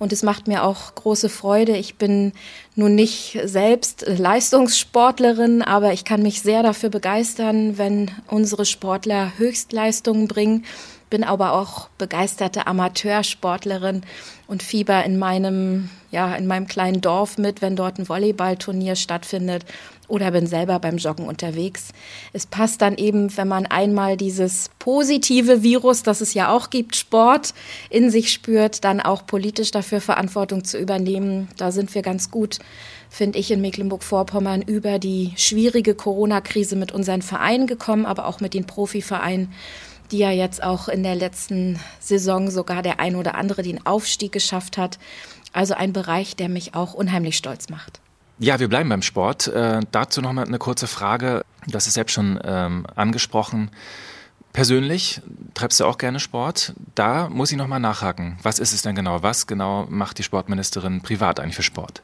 Und 0.00 0.12
es 0.12 0.24
macht 0.24 0.48
mir 0.48 0.64
auch 0.64 0.94
große 0.94 1.28
Freude. 1.28 1.76
Ich 1.76 1.94
bin 1.94 2.32
nun 2.76 2.94
nicht 2.94 3.38
selbst 3.44 4.04
Leistungssportlerin, 4.06 5.62
aber 5.62 5.92
ich 5.92 6.04
kann 6.04 6.22
mich 6.22 6.42
sehr 6.42 6.62
dafür 6.62 6.88
begeistern, 6.88 7.78
wenn 7.78 8.10
unsere 8.28 8.64
Sportler 8.64 9.32
Höchstleistungen 9.38 10.28
bringen. 10.28 10.64
Bin 11.10 11.24
aber 11.24 11.54
auch 11.54 11.88
begeisterte 11.98 12.68
Amateursportlerin 12.68 14.02
und 14.46 14.62
fieber 14.62 15.04
in 15.04 15.18
meinem, 15.18 15.90
ja, 16.12 16.36
in 16.36 16.46
meinem 16.46 16.68
kleinen 16.68 17.00
Dorf 17.00 17.36
mit, 17.36 17.62
wenn 17.62 17.74
dort 17.74 17.98
ein 17.98 18.08
Volleyballturnier 18.08 18.94
stattfindet 18.94 19.64
oder 20.10 20.30
bin 20.30 20.46
selber 20.46 20.78
beim 20.78 20.98
Joggen 20.98 21.26
unterwegs. 21.26 21.88
Es 22.32 22.46
passt 22.46 22.80
dann 22.82 22.96
eben, 22.96 23.36
wenn 23.36 23.48
man 23.48 23.66
einmal 23.66 24.16
dieses 24.16 24.70
positive 24.78 25.62
Virus, 25.62 26.02
das 26.02 26.20
es 26.20 26.34
ja 26.34 26.54
auch 26.54 26.70
gibt, 26.70 26.96
Sport 26.96 27.54
in 27.88 28.10
sich 28.10 28.32
spürt, 28.32 28.84
dann 28.84 29.00
auch 29.00 29.26
politisch 29.26 29.72
dafür 29.72 30.00
Verantwortung 30.00 30.64
zu 30.64 30.78
übernehmen. 30.78 31.48
Da 31.56 31.72
sind 31.72 31.94
wir 31.94 32.02
ganz 32.02 32.30
gut, 32.30 32.59
finde 33.08 33.38
ich, 33.38 33.50
in 33.50 33.60
Mecklenburg-Vorpommern 33.60 34.62
über 34.62 34.98
die 34.98 35.32
schwierige 35.36 35.94
Corona-Krise 35.94 36.76
mit 36.76 36.92
unseren 36.92 37.22
Vereinen 37.22 37.66
gekommen, 37.66 38.06
aber 38.06 38.26
auch 38.26 38.40
mit 38.40 38.54
den 38.54 38.66
Profivereinen 38.66 39.52
die 40.10 40.18
ja 40.18 40.30
jetzt 40.30 40.62
auch 40.62 40.88
in 40.88 41.02
der 41.02 41.14
letzten 41.14 41.78
Saison 42.00 42.50
sogar 42.50 42.82
der 42.82 43.00
ein 43.00 43.16
oder 43.16 43.34
andere 43.34 43.62
den 43.62 43.86
Aufstieg 43.86 44.32
geschafft 44.32 44.78
hat. 44.78 44.98
Also 45.52 45.74
ein 45.74 45.92
Bereich, 45.92 46.36
der 46.36 46.48
mich 46.48 46.74
auch 46.74 46.94
unheimlich 46.94 47.36
stolz 47.36 47.68
macht. 47.68 48.00
Ja, 48.38 48.58
wir 48.58 48.68
bleiben 48.68 48.88
beim 48.88 49.02
Sport. 49.02 49.48
Äh, 49.48 49.80
dazu 49.90 50.20
nochmal 50.20 50.46
eine 50.46 50.58
kurze 50.58 50.86
Frage. 50.86 51.44
Das 51.66 51.86
ist 51.86 51.94
selbst 51.94 52.12
schon 52.12 52.40
ähm, 52.42 52.86
angesprochen. 52.94 53.70
Persönlich 54.52 55.20
treibst 55.54 55.78
du 55.78 55.84
auch 55.84 55.98
gerne 55.98 56.18
Sport. 56.18 56.72
Da 56.94 57.28
muss 57.28 57.52
ich 57.52 57.58
nochmal 57.58 57.80
nachhaken. 57.80 58.38
Was 58.42 58.58
ist 58.58 58.72
es 58.72 58.82
denn 58.82 58.94
genau? 58.94 59.22
Was 59.22 59.46
genau 59.46 59.86
macht 59.88 60.18
die 60.18 60.22
Sportministerin 60.22 61.02
privat 61.02 61.38
eigentlich 61.38 61.56
für 61.56 61.62
Sport? 61.62 62.02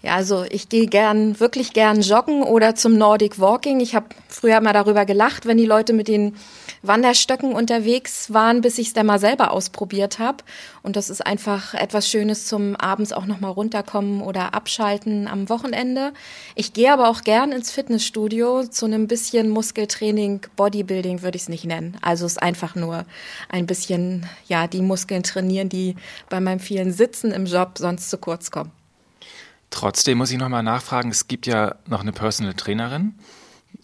Ja, 0.00 0.14
also 0.14 0.44
ich 0.48 0.68
gehe 0.68 0.86
gern, 0.86 1.40
wirklich 1.40 1.72
gern 1.72 2.02
joggen 2.02 2.44
oder 2.44 2.76
zum 2.76 2.96
Nordic 2.96 3.40
Walking. 3.40 3.80
Ich 3.80 3.96
habe 3.96 4.06
früher 4.28 4.60
mal 4.60 4.72
darüber 4.72 5.04
gelacht, 5.04 5.44
wenn 5.44 5.58
die 5.58 5.66
Leute 5.66 5.92
mit 5.92 6.06
den 6.06 6.36
Wanderstöcken 6.82 7.52
unterwegs 7.52 8.32
waren, 8.32 8.60
bis 8.60 8.78
ich 8.78 8.88
es 8.88 8.92
dann 8.92 9.06
mal 9.06 9.18
selber 9.18 9.50
ausprobiert 9.50 10.20
habe. 10.20 10.44
Und 10.84 10.94
das 10.94 11.10
ist 11.10 11.26
einfach 11.26 11.74
etwas 11.74 12.08
Schönes 12.08 12.46
zum 12.46 12.76
abends 12.76 13.12
auch 13.12 13.26
nochmal 13.26 13.50
runterkommen 13.50 14.22
oder 14.22 14.54
abschalten 14.54 15.26
am 15.26 15.48
Wochenende. 15.48 16.12
Ich 16.54 16.72
gehe 16.72 16.92
aber 16.92 17.08
auch 17.08 17.22
gern 17.22 17.50
ins 17.50 17.72
Fitnessstudio 17.72 18.68
zu 18.68 18.86
einem 18.86 19.08
bisschen 19.08 19.48
Muskeltraining, 19.48 20.42
Bodybuilding 20.54 21.22
würde 21.22 21.34
ich 21.34 21.42
es 21.42 21.48
nicht 21.48 21.64
nennen. 21.64 21.96
Also 22.02 22.24
es 22.24 22.32
ist 22.32 22.42
einfach 22.42 22.76
nur 22.76 23.04
ein 23.48 23.66
bisschen, 23.66 24.26
ja, 24.46 24.68
die 24.68 24.80
Muskeln 24.80 25.24
trainieren, 25.24 25.68
die 25.68 25.96
bei 26.28 26.38
meinem 26.38 26.60
vielen 26.60 26.92
Sitzen 26.92 27.32
im 27.32 27.46
Job 27.46 27.78
sonst 27.78 28.10
zu 28.10 28.18
kurz 28.18 28.52
kommen. 28.52 28.77
Trotzdem 29.70 30.18
muss 30.18 30.30
ich 30.30 30.38
nochmal 30.38 30.62
nachfragen, 30.62 31.10
es 31.10 31.28
gibt 31.28 31.46
ja 31.46 31.76
noch 31.86 32.00
eine 32.00 32.12
Personal 32.12 32.54
Trainerin. 32.54 33.14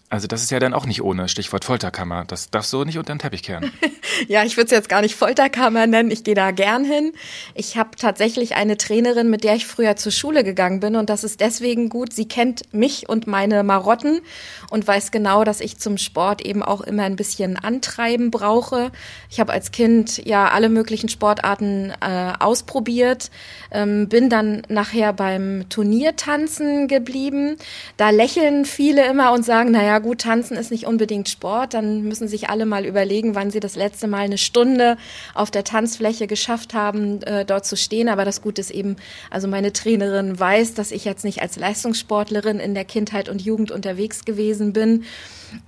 Also 0.07 0.27
das 0.27 0.43
ist 0.43 0.51
ja 0.51 0.59
dann 0.59 0.75
auch 0.75 0.85
nicht 0.85 1.01
ohne 1.01 1.27
Stichwort 1.27 1.65
Folterkammer. 1.65 2.25
Das 2.25 2.51
darfst 2.51 2.71
du 2.71 2.83
nicht 2.83 2.99
unter 2.99 3.13
den 3.13 3.17
Teppich 3.17 3.41
kehren. 3.41 3.71
ja, 4.27 4.43
ich 4.43 4.55
würde 4.55 4.65
es 4.65 4.71
jetzt 4.71 4.87
gar 4.87 5.01
nicht 5.01 5.15
Folterkammer 5.15 5.87
nennen. 5.87 6.11
Ich 6.11 6.23
gehe 6.23 6.35
da 6.35 6.51
gern 6.51 6.85
hin. 6.85 7.11
Ich 7.55 7.75
habe 7.75 7.97
tatsächlich 7.97 8.55
eine 8.55 8.77
Trainerin, 8.77 9.31
mit 9.31 9.43
der 9.43 9.55
ich 9.55 9.65
früher 9.65 9.95
zur 9.95 10.11
Schule 10.11 10.43
gegangen 10.43 10.79
bin 10.79 10.95
und 10.95 11.09
das 11.09 11.23
ist 11.23 11.41
deswegen 11.41 11.89
gut. 11.89 12.13
Sie 12.13 12.27
kennt 12.27 12.71
mich 12.71 13.09
und 13.09 13.25
meine 13.25 13.63
Marotten 13.63 14.21
und 14.69 14.87
weiß 14.87 15.09
genau, 15.09 15.43
dass 15.43 15.59
ich 15.59 15.79
zum 15.79 15.97
Sport 15.97 16.45
eben 16.45 16.61
auch 16.61 16.81
immer 16.81 17.03
ein 17.03 17.15
bisschen 17.15 17.57
Antreiben 17.57 18.29
brauche. 18.29 18.91
Ich 19.31 19.39
habe 19.39 19.53
als 19.53 19.71
Kind 19.71 20.23
ja 20.23 20.49
alle 20.49 20.69
möglichen 20.69 21.09
Sportarten 21.09 21.91
äh, 22.01 22.33
ausprobiert, 22.39 23.31
ähm, 23.71 24.07
bin 24.07 24.29
dann 24.29 24.61
nachher 24.69 25.13
beim 25.13 25.67
Turniertanzen 25.69 26.87
geblieben. 26.87 27.57
Da 27.97 28.11
lächeln 28.11 28.65
viele 28.65 29.07
immer 29.07 29.31
und 29.31 29.43
sagen, 29.43 29.71
naja, 29.71 29.94
gut, 29.99 30.21
tanzen 30.21 30.57
ist 30.57 30.71
nicht 30.71 30.85
unbedingt 30.85 31.29
Sport, 31.29 31.73
dann 31.73 32.03
müssen 32.03 32.27
sich 32.27 32.49
alle 32.49 32.65
mal 32.65 32.85
überlegen, 32.85 33.35
wann 33.35 33.51
sie 33.51 33.59
das 33.59 33.75
letzte 33.75 34.07
Mal 34.07 34.25
eine 34.25 34.37
Stunde 34.37 34.97
auf 35.33 35.51
der 35.51 35.63
Tanzfläche 35.63 36.27
geschafft 36.27 36.73
haben, 36.73 37.21
äh, 37.23 37.45
dort 37.45 37.65
zu 37.65 37.75
stehen. 37.75 38.09
Aber 38.09 38.25
das 38.25 38.41
Gute 38.41 38.61
ist 38.61 38.71
eben, 38.71 38.95
also 39.29 39.47
meine 39.47 39.73
Trainerin 39.73 40.39
weiß, 40.39 40.73
dass 40.73 40.91
ich 40.91 41.05
jetzt 41.05 41.23
nicht 41.23 41.41
als 41.41 41.57
Leistungssportlerin 41.57 42.59
in 42.59 42.73
der 42.73 42.85
Kindheit 42.85 43.29
und 43.29 43.41
Jugend 43.41 43.71
unterwegs 43.71 44.25
gewesen 44.25 44.73
bin 44.73 45.03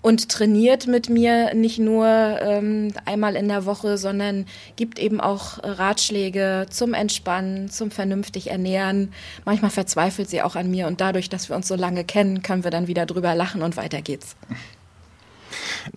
und 0.01 0.29
trainiert 0.29 0.87
mit 0.87 1.09
mir 1.09 1.53
nicht 1.53 1.79
nur 1.79 2.07
ähm, 2.07 2.93
einmal 3.05 3.35
in 3.35 3.47
der 3.47 3.65
Woche, 3.65 3.97
sondern 3.97 4.45
gibt 4.75 4.99
eben 4.99 5.19
auch 5.19 5.59
Ratschläge 5.63 6.65
zum 6.69 6.93
Entspannen, 6.93 7.69
zum 7.69 7.91
vernünftig 7.91 8.49
ernähren. 8.49 9.13
Manchmal 9.45 9.71
verzweifelt 9.71 10.29
sie 10.29 10.41
auch 10.41 10.55
an 10.55 10.69
mir 10.69 10.87
und 10.87 11.01
dadurch, 11.01 11.29
dass 11.29 11.49
wir 11.49 11.55
uns 11.55 11.67
so 11.67 11.75
lange 11.75 12.03
kennen, 12.03 12.41
können 12.41 12.63
wir 12.63 12.71
dann 12.71 12.87
wieder 12.87 13.05
drüber 13.05 13.35
lachen 13.35 13.61
und 13.61 13.77
weiter 13.77 14.01
geht's. 14.17 14.35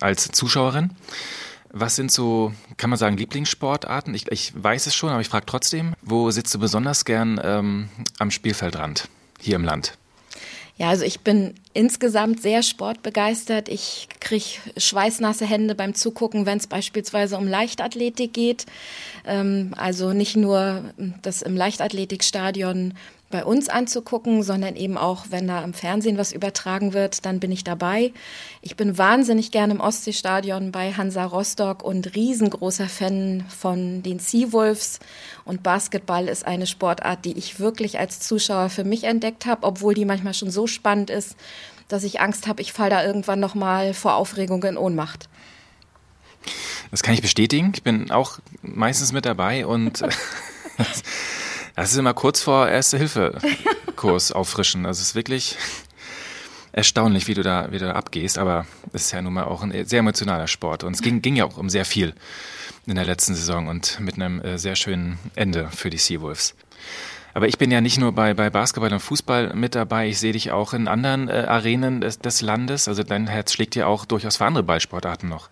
Als 0.01 0.31
Zuschauerin, 0.31 0.91
was 1.73 1.97
sind 1.97 2.13
so, 2.13 2.53
kann 2.77 2.91
man 2.91 2.99
sagen, 2.99 3.17
Lieblingssportarten? 3.17 4.15
Ich, 4.15 4.31
ich 4.31 4.53
weiß 4.55 4.87
es 4.87 4.95
schon, 4.95 5.11
aber 5.11 5.21
ich 5.21 5.29
frage 5.29 5.47
trotzdem, 5.47 5.95
wo 6.03 6.31
sitzt 6.31 6.55
du 6.55 6.59
besonders 6.59 7.05
gern 7.05 7.41
ähm, 7.43 7.89
am 8.19 8.31
Spielfeldrand 8.31 9.09
hier 9.41 9.57
im 9.57 9.65
Land? 9.65 9.97
Ja, 10.77 10.89
also 10.89 11.05
ich 11.05 11.21
bin 11.21 11.55
insgesamt 11.75 12.41
sehr 12.41 12.63
sportbegeistert. 12.63 13.69
Ich 13.69 14.09
kriege 14.19 14.47
schweißnasse 14.79 15.45
Hände 15.45 15.75
beim 15.75 15.95
Zugucken, 15.95 16.47
wenn 16.47 16.57
es 16.57 16.67
beispielsweise 16.67 17.37
um 17.37 17.47
Leichtathletik 17.47 18.33
geht. 18.33 18.65
Ähm, 19.27 19.75
also 19.77 20.15
nicht 20.15 20.37
nur 20.37 20.85
das 21.21 21.43
im 21.43 21.55
Leichtathletikstadion 21.55 22.95
bei 23.31 23.45
uns 23.45 23.69
anzugucken, 23.69 24.43
sondern 24.43 24.75
eben 24.75 24.99
auch, 24.99 25.27
wenn 25.31 25.47
da 25.47 25.63
im 25.63 25.73
Fernsehen 25.73 26.19
was 26.19 26.33
übertragen 26.33 26.93
wird, 26.93 27.25
dann 27.25 27.39
bin 27.39 27.53
ich 27.53 27.63
dabei. 27.63 28.13
Ich 28.61 28.77
bin 28.77 28.99
wahnsinnig 28.99 29.53
gerne 29.53 29.75
im 29.75 29.81
Ostseestadion 29.81 30.73
bei 30.73 30.93
Hansa 30.93 31.25
Rostock 31.25 31.85
und 31.85 32.17
riesengroßer 32.17 32.89
Fan 32.89 33.45
von 33.49 34.03
den 34.03 34.19
Seawolves. 34.19 34.99
Und 35.45 35.63
Basketball 35.63 36.27
ist 36.27 36.45
eine 36.45 36.67
Sportart, 36.67 37.25
die 37.25 37.39
ich 37.39 37.61
wirklich 37.61 38.01
als 38.01 38.19
Zuschauer 38.21 38.69
für 38.69 38.85
mich 38.85 39.05
entdeckt 39.05 39.47
habe, 39.47 39.65
obwohl 39.65 39.95
die 39.95 40.05
manchmal 40.05 40.35
schon 40.35 40.51
so 40.51 40.67
spannend 40.67 41.09
ist, 41.09 41.37
dass 41.87 42.03
ich 42.03 42.21
Angst 42.21 42.49
habe, 42.49 42.63
ich 42.63 42.73
falle 42.73 42.91
da 42.91 43.05
irgendwann 43.05 43.41
noch 43.41 43.55
mal 43.55 43.95
vor 43.95 44.15
Aufregung 44.15 44.63
in 44.65 44.77
Ohnmacht. 44.77 45.29
Das 46.91 47.03
kann 47.03 47.15
ich 47.15 47.23
bestätigen. 47.23 47.73
Ich 47.75 47.83
bin 47.83 48.11
auch 48.11 48.41
meistens 48.63 49.13
mit 49.13 49.25
dabei 49.25 49.67
und 49.67 50.03
Das 51.81 51.93
ist 51.93 51.97
immer 51.97 52.13
kurz 52.13 52.43
vor 52.43 52.69
Erste-Hilfe-Kurs 52.69 54.33
auffrischen. 54.33 54.85
Also 54.85 55.01
es 55.01 55.09
ist 55.09 55.15
wirklich 55.15 55.57
erstaunlich, 56.73 57.27
wie 57.27 57.33
du 57.33 57.43
da 57.43 57.73
wieder 57.73 57.97
abgehst, 57.97 58.37
aber 58.37 58.67
es 58.93 59.07
ist 59.07 59.13
ja 59.13 59.23
nun 59.23 59.33
mal 59.33 59.45
auch 59.45 59.63
ein 59.63 59.87
sehr 59.87 60.01
emotionaler 60.01 60.47
Sport. 60.47 60.85
Und 60.85 60.95
es 60.95 61.01
ging, 61.01 61.23
ging 61.23 61.37
ja 61.37 61.47
auch 61.47 61.57
um 61.57 61.71
sehr 61.71 61.87
viel 61.87 62.13
in 62.85 62.97
der 62.97 63.07
letzten 63.07 63.35
Saison 63.35 63.67
und 63.67 63.99
mit 63.99 64.17
einem 64.17 64.43
äh, 64.43 64.59
sehr 64.59 64.77
schönen 64.77 65.19
Ende 65.37 65.71
für 65.75 65.89
die 65.89 65.97
Seawolves. 65.97 66.55
Aber 67.33 67.49
ich 67.49 67.57
bin 67.57 67.71
ja 67.71 67.81
nicht 67.81 67.97
nur 67.97 68.13
bei, 68.13 68.35
bei 68.35 68.51
Basketball 68.51 68.93
und 68.93 69.01
Fußball 69.01 69.55
mit 69.55 69.75
dabei, 69.75 70.07
ich 70.09 70.19
sehe 70.19 70.33
dich 70.33 70.51
auch 70.51 70.75
in 70.75 70.87
anderen 70.87 71.31
äh, 71.31 71.47
Arenen 71.49 72.03
des, 72.03 72.19
des 72.19 72.43
Landes. 72.43 72.89
Also 72.89 73.05
dein 73.05 73.27
Herz 73.27 73.55
schlägt 73.55 73.75
ja 73.75 73.87
auch 73.87 74.05
durchaus 74.05 74.37
für 74.37 74.45
andere 74.45 74.65
Ballsportarten 74.65 75.31
noch. 75.31 75.49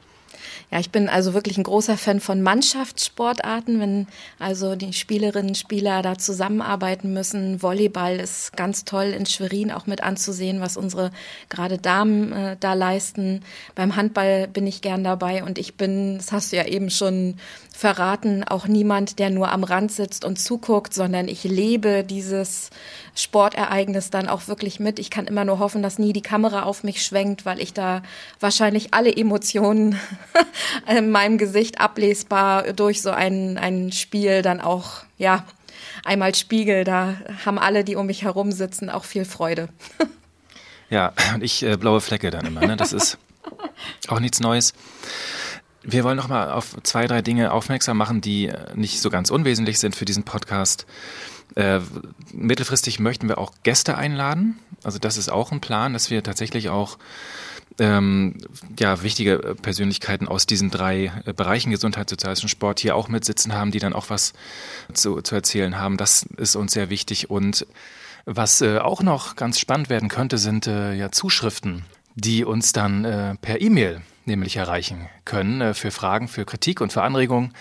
Ja, 0.70 0.80
ich 0.80 0.90
bin 0.90 1.08
also 1.08 1.32
wirklich 1.32 1.56
ein 1.56 1.64
großer 1.64 1.96
Fan 1.96 2.20
von 2.20 2.42
Mannschaftssportarten, 2.42 3.80
wenn 3.80 4.06
also 4.38 4.76
die 4.76 4.92
Spielerinnen 4.92 5.48
und 5.48 5.56
Spieler 5.56 6.02
da 6.02 6.18
zusammenarbeiten 6.18 7.14
müssen. 7.14 7.62
Volleyball 7.62 8.16
ist 8.20 8.54
ganz 8.54 8.84
toll 8.84 9.14
in 9.16 9.24
Schwerin 9.24 9.72
auch 9.72 9.86
mit 9.86 10.02
anzusehen, 10.02 10.60
was 10.60 10.76
unsere 10.76 11.10
gerade 11.48 11.78
Damen 11.78 12.32
äh, 12.32 12.56
da 12.60 12.74
leisten. 12.74 13.40
Beim 13.74 13.96
Handball 13.96 14.46
bin 14.46 14.66
ich 14.66 14.82
gern 14.82 15.04
dabei 15.04 15.42
und 15.42 15.56
ich 15.56 15.76
bin, 15.76 16.18
das 16.18 16.32
hast 16.32 16.52
du 16.52 16.56
ja 16.56 16.66
eben 16.66 16.90
schon 16.90 17.36
verraten, 17.78 18.42
auch 18.42 18.66
niemand, 18.66 19.20
der 19.20 19.30
nur 19.30 19.52
am 19.52 19.62
Rand 19.62 19.92
sitzt 19.92 20.24
und 20.24 20.38
zuguckt, 20.38 20.92
sondern 20.92 21.28
ich 21.28 21.44
lebe 21.44 22.02
dieses 22.02 22.70
Sportereignis 23.14 24.10
dann 24.10 24.28
auch 24.28 24.48
wirklich 24.48 24.80
mit. 24.80 24.98
Ich 24.98 25.10
kann 25.10 25.28
immer 25.28 25.44
nur 25.44 25.60
hoffen, 25.60 25.80
dass 25.80 25.98
nie 25.98 26.12
die 26.12 26.20
Kamera 26.20 26.64
auf 26.64 26.82
mich 26.82 27.04
schwenkt, 27.04 27.46
weil 27.46 27.60
ich 27.60 27.72
da 27.72 28.02
wahrscheinlich 28.40 28.94
alle 28.94 29.16
Emotionen 29.16 29.98
in 30.88 31.10
meinem 31.10 31.38
Gesicht 31.38 31.80
ablesbar 31.80 32.72
durch 32.72 33.02
so 33.02 33.10
ein, 33.10 33.58
ein 33.58 33.92
Spiel 33.92 34.42
dann 34.42 34.60
auch, 34.60 35.02
ja, 35.16 35.44
einmal 36.04 36.34
spiegel. 36.34 36.84
Da 36.84 37.16
haben 37.44 37.58
alle, 37.58 37.84
die 37.84 37.96
um 37.96 38.06
mich 38.06 38.22
herum 38.22 38.52
sitzen, 38.52 38.90
auch 38.90 39.04
viel 39.04 39.24
Freude. 39.24 39.68
ja, 40.90 41.12
und 41.34 41.42
ich 41.42 41.62
äh, 41.62 41.76
blaue 41.76 42.00
Flecke 42.00 42.30
dann 42.30 42.46
immer. 42.46 42.66
Ne? 42.66 42.76
Das 42.76 42.92
ist 42.92 43.18
auch 44.08 44.20
nichts 44.20 44.40
Neues. 44.40 44.74
Wir 45.90 46.04
wollen 46.04 46.18
noch 46.18 46.28
mal 46.28 46.50
auf 46.50 46.76
zwei, 46.82 47.06
drei 47.06 47.22
Dinge 47.22 47.50
aufmerksam 47.50 47.96
machen, 47.96 48.20
die 48.20 48.48
äh, 48.48 48.74
nicht 48.74 49.00
so 49.00 49.08
ganz 49.08 49.30
unwesentlich 49.30 49.78
sind 49.78 49.96
für 49.96 50.04
diesen 50.04 50.22
Podcast. 50.22 50.86
Äh, 51.54 51.80
mittelfristig 52.34 53.00
möchten 53.00 53.26
wir 53.26 53.38
auch 53.38 53.52
Gäste 53.62 53.96
einladen. 53.96 54.58
Also 54.84 54.98
das 54.98 55.16
ist 55.16 55.30
auch 55.30 55.50
ein 55.50 55.62
Plan, 55.62 55.94
dass 55.94 56.10
wir 56.10 56.22
tatsächlich 56.22 56.68
auch 56.68 56.98
ähm, 57.78 58.36
ja, 58.78 59.02
wichtige 59.02 59.56
Persönlichkeiten 59.62 60.28
aus 60.28 60.44
diesen 60.44 60.68
drei 60.68 61.10
äh, 61.24 61.32
Bereichen 61.32 61.70
Gesundheit, 61.70 62.10
Soziales 62.10 62.42
und 62.42 62.50
Sport 62.50 62.80
hier 62.80 62.94
auch 62.94 63.08
mitsitzen 63.08 63.54
haben, 63.54 63.70
die 63.70 63.78
dann 63.78 63.94
auch 63.94 64.10
was 64.10 64.34
zu, 64.92 65.22
zu 65.22 65.34
erzählen 65.34 65.78
haben. 65.78 65.96
Das 65.96 66.26
ist 66.36 66.54
uns 66.54 66.74
sehr 66.74 66.90
wichtig. 66.90 67.30
Und 67.30 67.66
was 68.26 68.60
äh, 68.60 68.76
auch 68.76 69.02
noch 69.02 69.36
ganz 69.36 69.58
spannend 69.58 69.88
werden 69.88 70.10
könnte, 70.10 70.36
sind 70.36 70.66
äh, 70.66 70.92
ja 70.92 71.10
Zuschriften, 71.10 71.86
die 72.14 72.44
uns 72.44 72.74
dann 72.74 73.06
äh, 73.06 73.36
per 73.36 73.62
E-Mail 73.62 74.02
nämlich 74.28 74.56
erreichen 74.56 75.08
können 75.24 75.60
äh, 75.60 75.74
für 75.74 75.90
Fragen, 75.90 76.28
für 76.28 76.44
Kritik 76.44 76.80
und 76.80 76.92
für 76.92 77.02
Anregungen. 77.02 77.52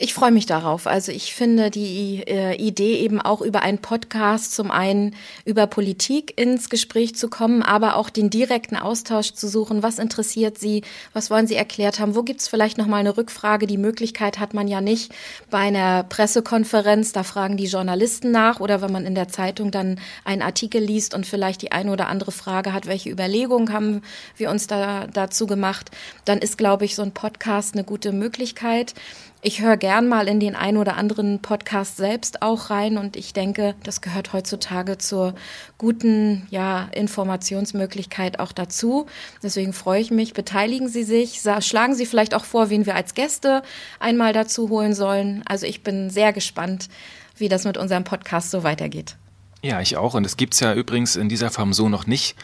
Ich 0.03 0.15
freue 0.15 0.31
mich 0.31 0.47
darauf. 0.47 0.87
Also 0.87 1.13
ich 1.13 1.35
finde 1.35 1.71
die 1.71 2.23
äh, 2.27 2.57
Idee 2.57 3.01
eben 3.01 3.21
auch 3.21 3.43
über 3.43 3.61
einen 3.61 3.77
Podcast 3.77 4.55
zum 4.55 4.71
einen 4.71 5.15
über 5.45 5.67
Politik 5.67 6.41
ins 6.41 6.71
Gespräch 6.71 7.17
zu 7.17 7.29
kommen, 7.29 7.63
aber 7.63 7.97
auch 7.97 8.09
den 8.09 8.31
direkten 8.31 8.77
Austausch 8.77 9.35
zu 9.35 9.47
suchen. 9.47 9.83
Was 9.83 9.99
interessiert 9.99 10.57
Sie? 10.57 10.85
Was 11.13 11.31
wollen 11.31 11.47
Sie 11.47 11.55
erklärt 11.55 12.01
haben? 12.01 12.15
Wo 12.15 12.23
gibt 12.23 12.41
es 12.41 12.49
vielleicht 12.49 12.79
noch 12.79 12.87
mal 12.87 12.97
eine 12.97 13.19
Rückfrage? 13.19 13.67
Die 13.67 13.77
Möglichkeit 13.77 14.39
hat 14.39 14.55
man 14.55 14.69
ja 14.69 14.81
nicht 14.81 15.13
bei 15.51 15.59
einer 15.59 16.03
Pressekonferenz. 16.05 17.13
Da 17.13 17.23
fragen 17.23 17.59
die 17.59 17.67
Journalisten 17.67 18.31
nach 18.31 18.59
oder 18.59 18.81
wenn 18.81 18.93
man 18.93 19.05
in 19.05 19.15
der 19.15 19.29
Zeitung 19.29 19.71
dann 19.71 20.01
einen 20.25 20.41
Artikel 20.41 20.83
liest 20.83 21.13
und 21.13 21.27
vielleicht 21.27 21.61
die 21.61 21.73
eine 21.73 21.93
oder 21.93 22.09
andere 22.09 22.33
Frage 22.33 22.73
hat, 22.73 22.87
welche 22.87 23.11
Überlegungen 23.11 23.71
haben 23.71 24.01
wir 24.39 24.49
uns 24.49 24.67
da 24.67 25.09
dazu 25.09 25.47
gemacht, 25.47 25.91
dann 26.25 26.39
ist, 26.39 26.57
glaube 26.57 26.87
ich, 26.87 26.95
so 26.95 27.03
ein 27.03 27.13
Podcast 27.13 27.75
eine 27.75 27.85
gute 27.85 28.13
Möglichkeit. 28.13 28.95
Ich 29.43 29.63
höre 29.63 29.79
gern 29.79 30.07
mal 30.07 30.29
in 30.29 30.39
den 30.39 30.55
ein 30.55 30.77
oder 30.77 30.99
anderen 30.99 31.41
Podcast 31.41 31.97
selbst 31.97 32.43
auch 32.43 32.69
rein 32.69 32.99
und 32.99 33.17
ich 33.17 33.33
denke, 33.33 33.75
das 33.85 34.03
gehört 34.03 34.35
heutzutage 34.35 34.99
zur 34.99 35.35
guten 35.79 36.47
ja, 36.51 36.91
Informationsmöglichkeit 36.93 38.39
auch 38.39 38.53
dazu. 38.53 39.07
Deswegen 39.43 39.73
freue 39.73 40.03
ich 40.03 40.11
mich. 40.11 40.35
Beteiligen 40.35 40.89
Sie 40.89 41.05
sich, 41.05 41.41
schlagen 41.61 41.95
Sie 41.95 42.05
vielleicht 42.05 42.35
auch 42.35 42.45
vor, 42.45 42.69
wen 42.69 42.85
wir 42.85 42.95
als 42.95 43.15
Gäste 43.15 43.63
einmal 43.99 44.35
dazu 44.35 44.69
holen 44.69 44.93
sollen. 44.93 45.43
Also 45.47 45.65
ich 45.65 45.83
bin 45.83 46.11
sehr 46.11 46.35
gespannt, 46.35 46.91
wie 47.39 47.49
das 47.49 47.65
mit 47.65 47.79
unserem 47.79 48.05
Podcast 48.05 48.51
so 48.51 48.63
weitergeht. 48.63 49.17
Ja, 49.63 49.81
ich 49.81 49.97
auch. 49.97 50.13
Und 50.13 50.25
es 50.27 50.37
gibt 50.37 50.53
es 50.53 50.61
ja 50.61 50.75
übrigens 50.75 51.17
in 51.17 51.31
dieser 51.31 51.51
Form 51.51 51.73
so 51.73 51.89
noch 51.89 52.07
nicht 52.07 52.35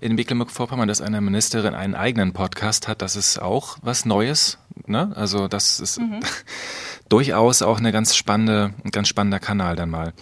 in 0.00 0.16
Mecklenburg-Vorpommern, 0.16 0.88
dass 0.88 1.00
eine 1.00 1.20
Ministerin 1.20 1.74
einen 1.74 1.94
eigenen 1.94 2.32
Podcast 2.32 2.88
hat. 2.88 3.00
Das 3.00 3.14
ist 3.14 3.40
auch 3.40 3.78
was 3.82 4.04
Neues. 4.04 4.58
Ne? 4.86 5.12
Also 5.14 5.48
das 5.48 5.80
ist 5.80 5.98
mhm. 5.98 6.20
durchaus 7.08 7.62
auch 7.62 7.78
eine 7.78 7.92
ganz 7.92 8.16
spannende, 8.16 8.74
ein 8.84 8.90
ganz 8.90 9.08
spannender 9.08 9.38
Kanal 9.38 9.76
dann 9.76 9.90
mal. 9.90 10.12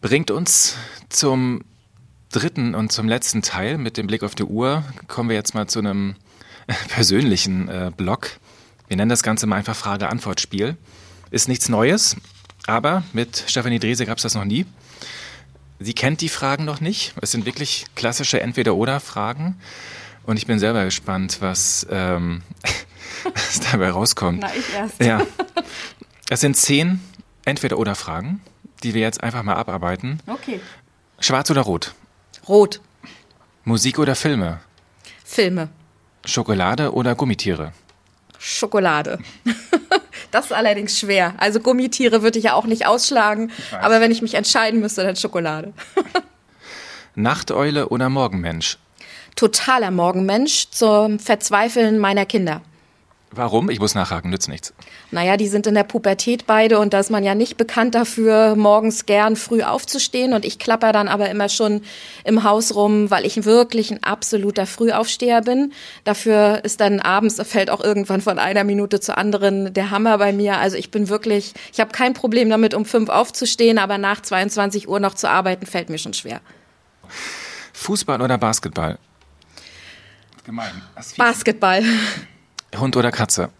Bringt 0.00 0.30
uns 0.30 0.76
zum 1.08 1.62
dritten 2.30 2.74
und 2.74 2.92
zum 2.92 3.08
letzten 3.08 3.42
Teil 3.42 3.78
mit 3.78 3.96
dem 3.96 4.06
Blick 4.06 4.22
auf 4.22 4.34
die 4.34 4.44
Uhr. 4.44 4.84
Kommen 5.06 5.28
wir 5.28 5.36
jetzt 5.36 5.54
mal 5.54 5.66
zu 5.66 5.78
einem 5.78 6.14
persönlichen 6.88 7.68
äh, 7.68 7.90
Blog. 7.96 8.30
Wir 8.86 8.96
nennen 8.96 9.10
das 9.10 9.22
Ganze 9.22 9.46
mal 9.46 9.56
einfach 9.56 9.76
Frage-Antwort-Spiel. 9.76 10.76
Ist 11.30 11.48
nichts 11.48 11.68
Neues, 11.68 12.16
aber 12.66 13.02
mit 13.12 13.44
Stefanie 13.46 13.78
Drese 13.78 14.06
gab 14.06 14.16
es 14.16 14.22
das 14.22 14.34
noch 14.34 14.44
nie. 14.44 14.66
Sie 15.80 15.94
kennt 15.94 16.20
die 16.20 16.28
Fragen 16.28 16.64
noch 16.64 16.80
nicht. 16.80 17.14
Es 17.20 17.30
sind 17.30 17.46
wirklich 17.46 17.86
klassische 17.94 18.40
Entweder-Oder-Fragen. 18.40 19.56
Und 20.24 20.36
ich 20.36 20.46
bin 20.46 20.58
selber 20.58 20.84
gespannt, 20.84 21.38
was, 21.40 21.86
ähm, 21.90 22.42
was 23.34 23.60
dabei 23.60 23.90
rauskommt. 23.90 24.40
Na, 24.40 24.50
ich 24.54 24.74
erst. 24.74 25.00
Ja. 25.02 25.26
Es 26.30 26.40
sind 26.40 26.58
zehn 26.58 27.00
Entweder-Oder-Fragen, 27.46 28.42
die 28.82 28.92
wir 28.92 29.00
jetzt 29.00 29.22
einfach 29.22 29.42
mal 29.42 29.54
abarbeiten. 29.54 30.20
Okay. 30.26 30.60
Schwarz 31.20 31.50
oder 31.50 31.62
rot? 31.62 31.94
Rot. 32.46 32.82
Musik 33.64 33.98
oder 33.98 34.14
Filme? 34.14 34.60
Filme. 35.24 35.70
Schokolade 36.26 36.92
oder 36.92 37.14
Gummitiere? 37.14 37.72
Schokolade. 38.38 39.18
Das 40.30 40.46
ist 40.46 40.52
allerdings 40.52 40.98
schwer. 40.98 41.32
Also 41.38 41.58
Gummitiere 41.58 42.22
würde 42.22 42.38
ich 42.38 42.44
ja 42.46 42.52
auch 42.52 42.66
nicht 42.66 42.86
ausschlagen, 42.86 43.50
aber 43.80 44.02
wenn 44.02 44.10
ich 44.10 44.20
mich 44.20 44.34
entscheiden 44.34 44.80
müsste, 44.80 45.02
dann 45.02 45.16
Schokolade. 45.16 45.72
Nachteule 47.14 47.88
oder 47.88 48.10
Morgenmensch? 48.10 48.76
Totaler 49.36 49.90
Morgenmensch 49.90 50.68
zum 50.70 51.18
Verzweifeln 51.18 51.98
meiner 51.98 52.26
Kinder. 52.26 52.60
Warum? 53.30 53.68
Ich 53.68 53.78
muss 53.78 53.94
nachhaken, 53.94 54.30
nützt 54.30 54.48
nichts. 54.48 54.72
Naja, 55.10 55.36
die 55.36 55.48
sind 55.48 55.66
in 55.66 55.74
der 55.74 55.84
Pubertät 55.84 56.46
beide 56.46 56.78
und 56.78 56.94
da 56.94 57.00
ist 57.00 57.10
man 57.10 57.24
ja 57.24 57.34
nicht 57.34 57.58
bekannt 57.58 57.94
dafür, 57.94 58.56
morgens 58.56 59.04
gern 59.04 59.36
früh 59.36 59.62
aufzustehen. 59.62 60.32
Und 60.32 60.46
ich 60.46 60.58
klapper 60.58 60.92
dann 60.92 61.08
aber 61.08 61.28
immer 61.28 61.50
schon 61.50 61.82
im 62.24 62.42
Haus 62.42 62.74
rum, 62.74 63.10
weil 63.10 63.26
ich 63.26 63.44
wirklich 63.44 63.90
ein 63.90 64.02
absoluter 64.02 64.66
Frühaufsteher 64.66 65.42
bin. 65.42 65.72
Dafür 66.04 66.64
ist 66.64 66.80
dann 66.80 67.00
abends, 67.00 67.40
fällt 67.46 67.70
auch 67.70 67.82
irgendwann 67.82 68.22
von 68.22 68.38
einer 68.38 68.64
Minute 68.64 68.98
zur 68.98 69.18
anderen 69.18 69.74
der 69.74 69.90
Hammer 69.90 70.16
bei 70.16 70.32
mir. 70.32 70.56
Also 70.58 70.78
ich 70.78 70.90
bin 70.90 71.10
wirklich, 71.10 71.52
ich 71.72 71.80
habe 71.80 71.92
kein 71.92 72.14
Problem 72.14 72.48
damit, 72.48 72.72
um 72.72 72.86
fünf 72.86 73.10
aufzustehen, 73.10 73.78
aber 73.78 73.98
nach 73.98 74.22
22 74.22 74.88
Uhr 74.88 75.00
noch 75.00 75.14
zu 75.14 75.28
arbeiten, 75.28 75.66
fällt 75.66 75.90
mir 75.90 75.98
schon 75.98 76.14
schwer. 76.14 76.40
Fußball 77.74 78.22
oder 78.22 78.38
Basketball? 78.38 78.98
Gemein. 80.44 80.82
Basketball. 81.18 81.82
Hund 82.76 82.96
oder 82.96 83.10
Katze? 83.10 83.50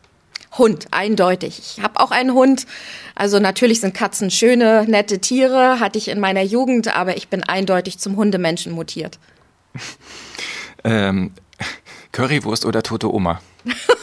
Hund, 0.57 0.88
eindeutig. 0.90 1.59
Ich 1.59 1.83
habe 1.83 2.01
auch 2.01 2.11
einen 2.11 2.33
Hund. 2.33 2.66
Also 3.14 3.38
natürlich 3.38 3.81
sind 3.81 3.94
Katzen 3.94 4.31
schöne, 4.31 4.85
nette 4.88 5.21
Tiere, 5.21 5.81
hatte 5.81 5.99
ich 5.99 6.09
in 6.09 6.21
meiner 6.21 6.42
Jugend, 6.42 6.94
aber 6.97 7.16
ich 7.16 7.29
bin 7.29 7.42
eindeutig 7.44 7.99
zum 7.99 8.16
Hundemenschen 8.16 8.73
mutiert. 8.73 9.18
ähm, 10.85 11.33
Currywurst 12.12 12.64
oder 12.64 12.83
tote 12.83 13.12
Oma? 13.12 13.40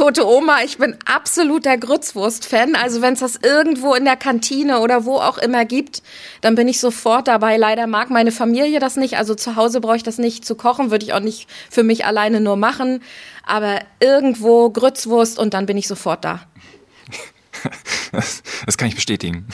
tote 0.00 0.26
Oma, 0.26 0.62
ich 0.64 0.78
bin 0.78 0.96
absoluter 1.04 1.76
Grützwurst-Fan. 1.76 2.74
Also 2.74 3.02
wenn 3.02 3.12
es 3.12 3.20
das 3.20 3.36
irgendwo 3.36 3.94
in 3.94 4.06
der 4.06 4.16
Kantine 4.16 4.80
oder 4.80 5.04
wo 5.04 5.16
auch 5.18 5.36
immer 5.36 5.66
gibt, 5.66 6.02
dann 6.40 6.54
bin 6.54 6.68
ich 6.68 6.80
sofort 6.80 7.28
dabei. 7.28 7.58
Leider 7.58 7.86
mag 7.86 8.08
meine 8.08 8.32
Familie 8.32 8.80
das 8.80 8.96
nicht. 8.96 9.18
Also 9.18 9.34
zu 9.34 9.56
Hause 9.56 9.82
brauche 9.82 9.96
ich 9.96 10.02
das 10.02 10.16
nicht 10.16 10.46
zu 10.46 10.54
kochen, 10.54 10.90
würde 10.90 11.04
ich 11.04 11.12
auch 11.12 11.20
nicht 11.20 11.50
für 11.68 11.82
mich 11.82 12.06
alleine 12.06 12.40
nur 12.40 12.56
machen. 12.56 13.02
Aber 13.44 13.80
irgendwo 14.00 14.70
Grützwurst 14.70 15.38
und 15.38 15.52
dann 15.52 15.66
bin 15.66 15.76
ich 15.76 15.86
sofort 15.86 16.24
da. 16.24 16.40
Das, 18.12 18.42
das 18.66 18.76
kann 18.76 18.88
ich 18.88 18.96
bestätigen. 18.96 19.46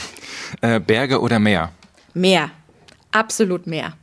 Äh, 0.61 0.79
Berge 0.79 1.19
oder 1.19 1.37
Meer? 1.37 1.73
Meer. 2.15 2.49
Absolut 3.11 3.67
Meer. 3.67 3.97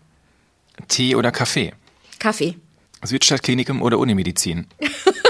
Tee 0.87 1.17
oder 1.17 1.33
Kaffee? 1.33 1.73
Kaffee. 2.21 2.55
Südstadtklinikum 3.03 3.83
oder 3.83 3.99
Unimedizin? 3.99 4.69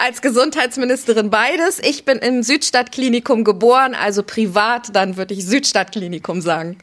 als 0.00 0.22
Gesundheitsministerin 0.22 1.30
beides. 1.30 1.78
Ich 1.78 2.04
bin 2.04 2.18
im 2.18 2.42
Südstadtklinikum 2.42 3.44
geboren, 3.44 3.94
also 3.94 4.22
privat, 4.22 4.94
dann 4.94 5.16
würde 5.16 5.34
ich 5.34 5.46
Südstadtklinikum 5.46 6.40
sagen. 6.40 6.78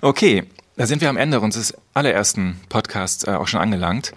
Okay, 0.00 0.44
da 0.76 0.86
sind 0.86 1.00
wir 1.00 1.08
am 1.08 1.16
Ende 1.16 1.40
unseres 1.40 1.74
allerersten 1.94 2.60
Podcasts 2.68 3.26
äh, 3.26 3.30
auch 3.30 3.48
schon 3.48 3.60
angelangt. 3.60 4.12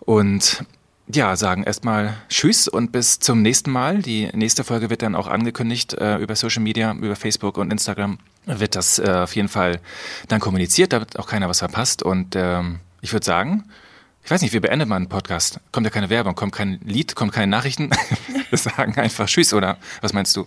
Und 0.00 0.64
ja, 1.06 1.36
sagen 1.36 1.64
erstmal 1.64 2.16
Tschüss 2.28 2.68
und 2.68 2.92
bis 2.92 3.18
zum 3.18 3.42
nächsten 3.42 3.70
Mal. 3.70 4.00
Die 4.00 4.28
nächste 4.32 4.64
Folge 4.64 4.88
wird 4.88 5.02
dann 5.02 5.14
auch 5.14 5.26
angekündigt 5.26 5.94
äh, 5.94 6.16
über 6.16 6.34
Social 6.36 6.62
Media, 6.62 6.92
über 6.92 7.16
Facebook 7.16 7.58
und 7.58 7.70
Instagram. 7.70 8.18
Wird 8.46 8.74
das 8.74 8.98
äh, 8.98 9.10
auf 9.10 9.36
jeden 9.36 9.48
Fall 9.48 9.80
dann 10.28 10.40
kommuniziert, 10.40 10.92
damit 10.92 11.18
auch 11.18 11.26
keiner 11.26 11.48
was 11.48 11.58
verpasst. 11.58 12.02
Und 12.02 12.36
ähm, 12.36 12.80
ich 13.02 13.12
würde 13.12 13.26
sagen, 13.26 13.64
ich 14.24 14.30
weiß 14.30 14.40
nicht, 14.40 14.54
wir 14.54 14.62
beenden 14.62 14.88
mal 14.88 14.96
einen 14.96 15.08
Podcast. 15.10 15.60
Kommt 15.70 15.86
ja 15.86 15.90
keine 15.90 16.08
Werbung, 16.08 16.34
kommt 16.34 16.52
kein 16.52 16.80
Lied, 16.82 17.14
kommt 17.14 17.32
keine 17.32 17.46
Nachrichten. 17.46 17.90
wir 18.50 18.58
sagen 18.58 18.98
einfach 18.98 19.26
Tschüss, 19.26 19.52
oder? 19.52 19.76
Was 20.00 20.14
meinst 20.14 20.34
du? 20.34 20.46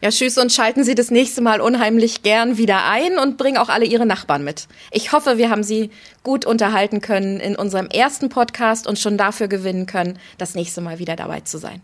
Ja, 0.00 0.10
tschüss 0.10 0.38
und 0.38 0.52
schalten 0.52 0.84
Sie 0.84 0.94
das 0.94 1.10
nächste 1.10 1.40
Mal 1.40 1.60
unheimlich 1.60 2.22
gern 2.22 2.56
wieder 2.56 2.88
ein 2.88 3.18
und 3.18 3.36
bringen 3.36 3.58
auch 3.58 3.68
alle 3.68 3.84
Ihre 3.84 4.06
Nachbarn 4.06 4.44
mit. 4.44 4.68
Ich 4.92 5.10
hoffe, 5.10 5.36
wir 5.36 5.50
haben 5.50 5.64
Sie 5.64 5.90
gut 6.22 6.44
unterhalten 6.44 7.00
können 7.00 7.40
in 7.40 7.56
unserem 7.56 7.88
ersten 7.88 8.28
Podcast 8.28 8.86
und 8.86 9.00
schon 9.00 9.18
dafür 9.18 9.48
gewinnen 9.48 9.86
können, 9.86 10.20
das 10.38 10.54
nächste 10.54 10.80
Mal 10.80 11.00
wieder 11.00 11.16
dabei 11.16 11.40
zu 11.40 11.58
sein. 11.58 11.82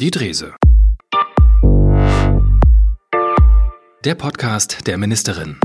Die 0.00 0.10
Drese. 0.10 0.56
Der 4.04 4.16
Podcast 4.16 4.88
der 4.88 4.98
Ministerin. 4.98 5.60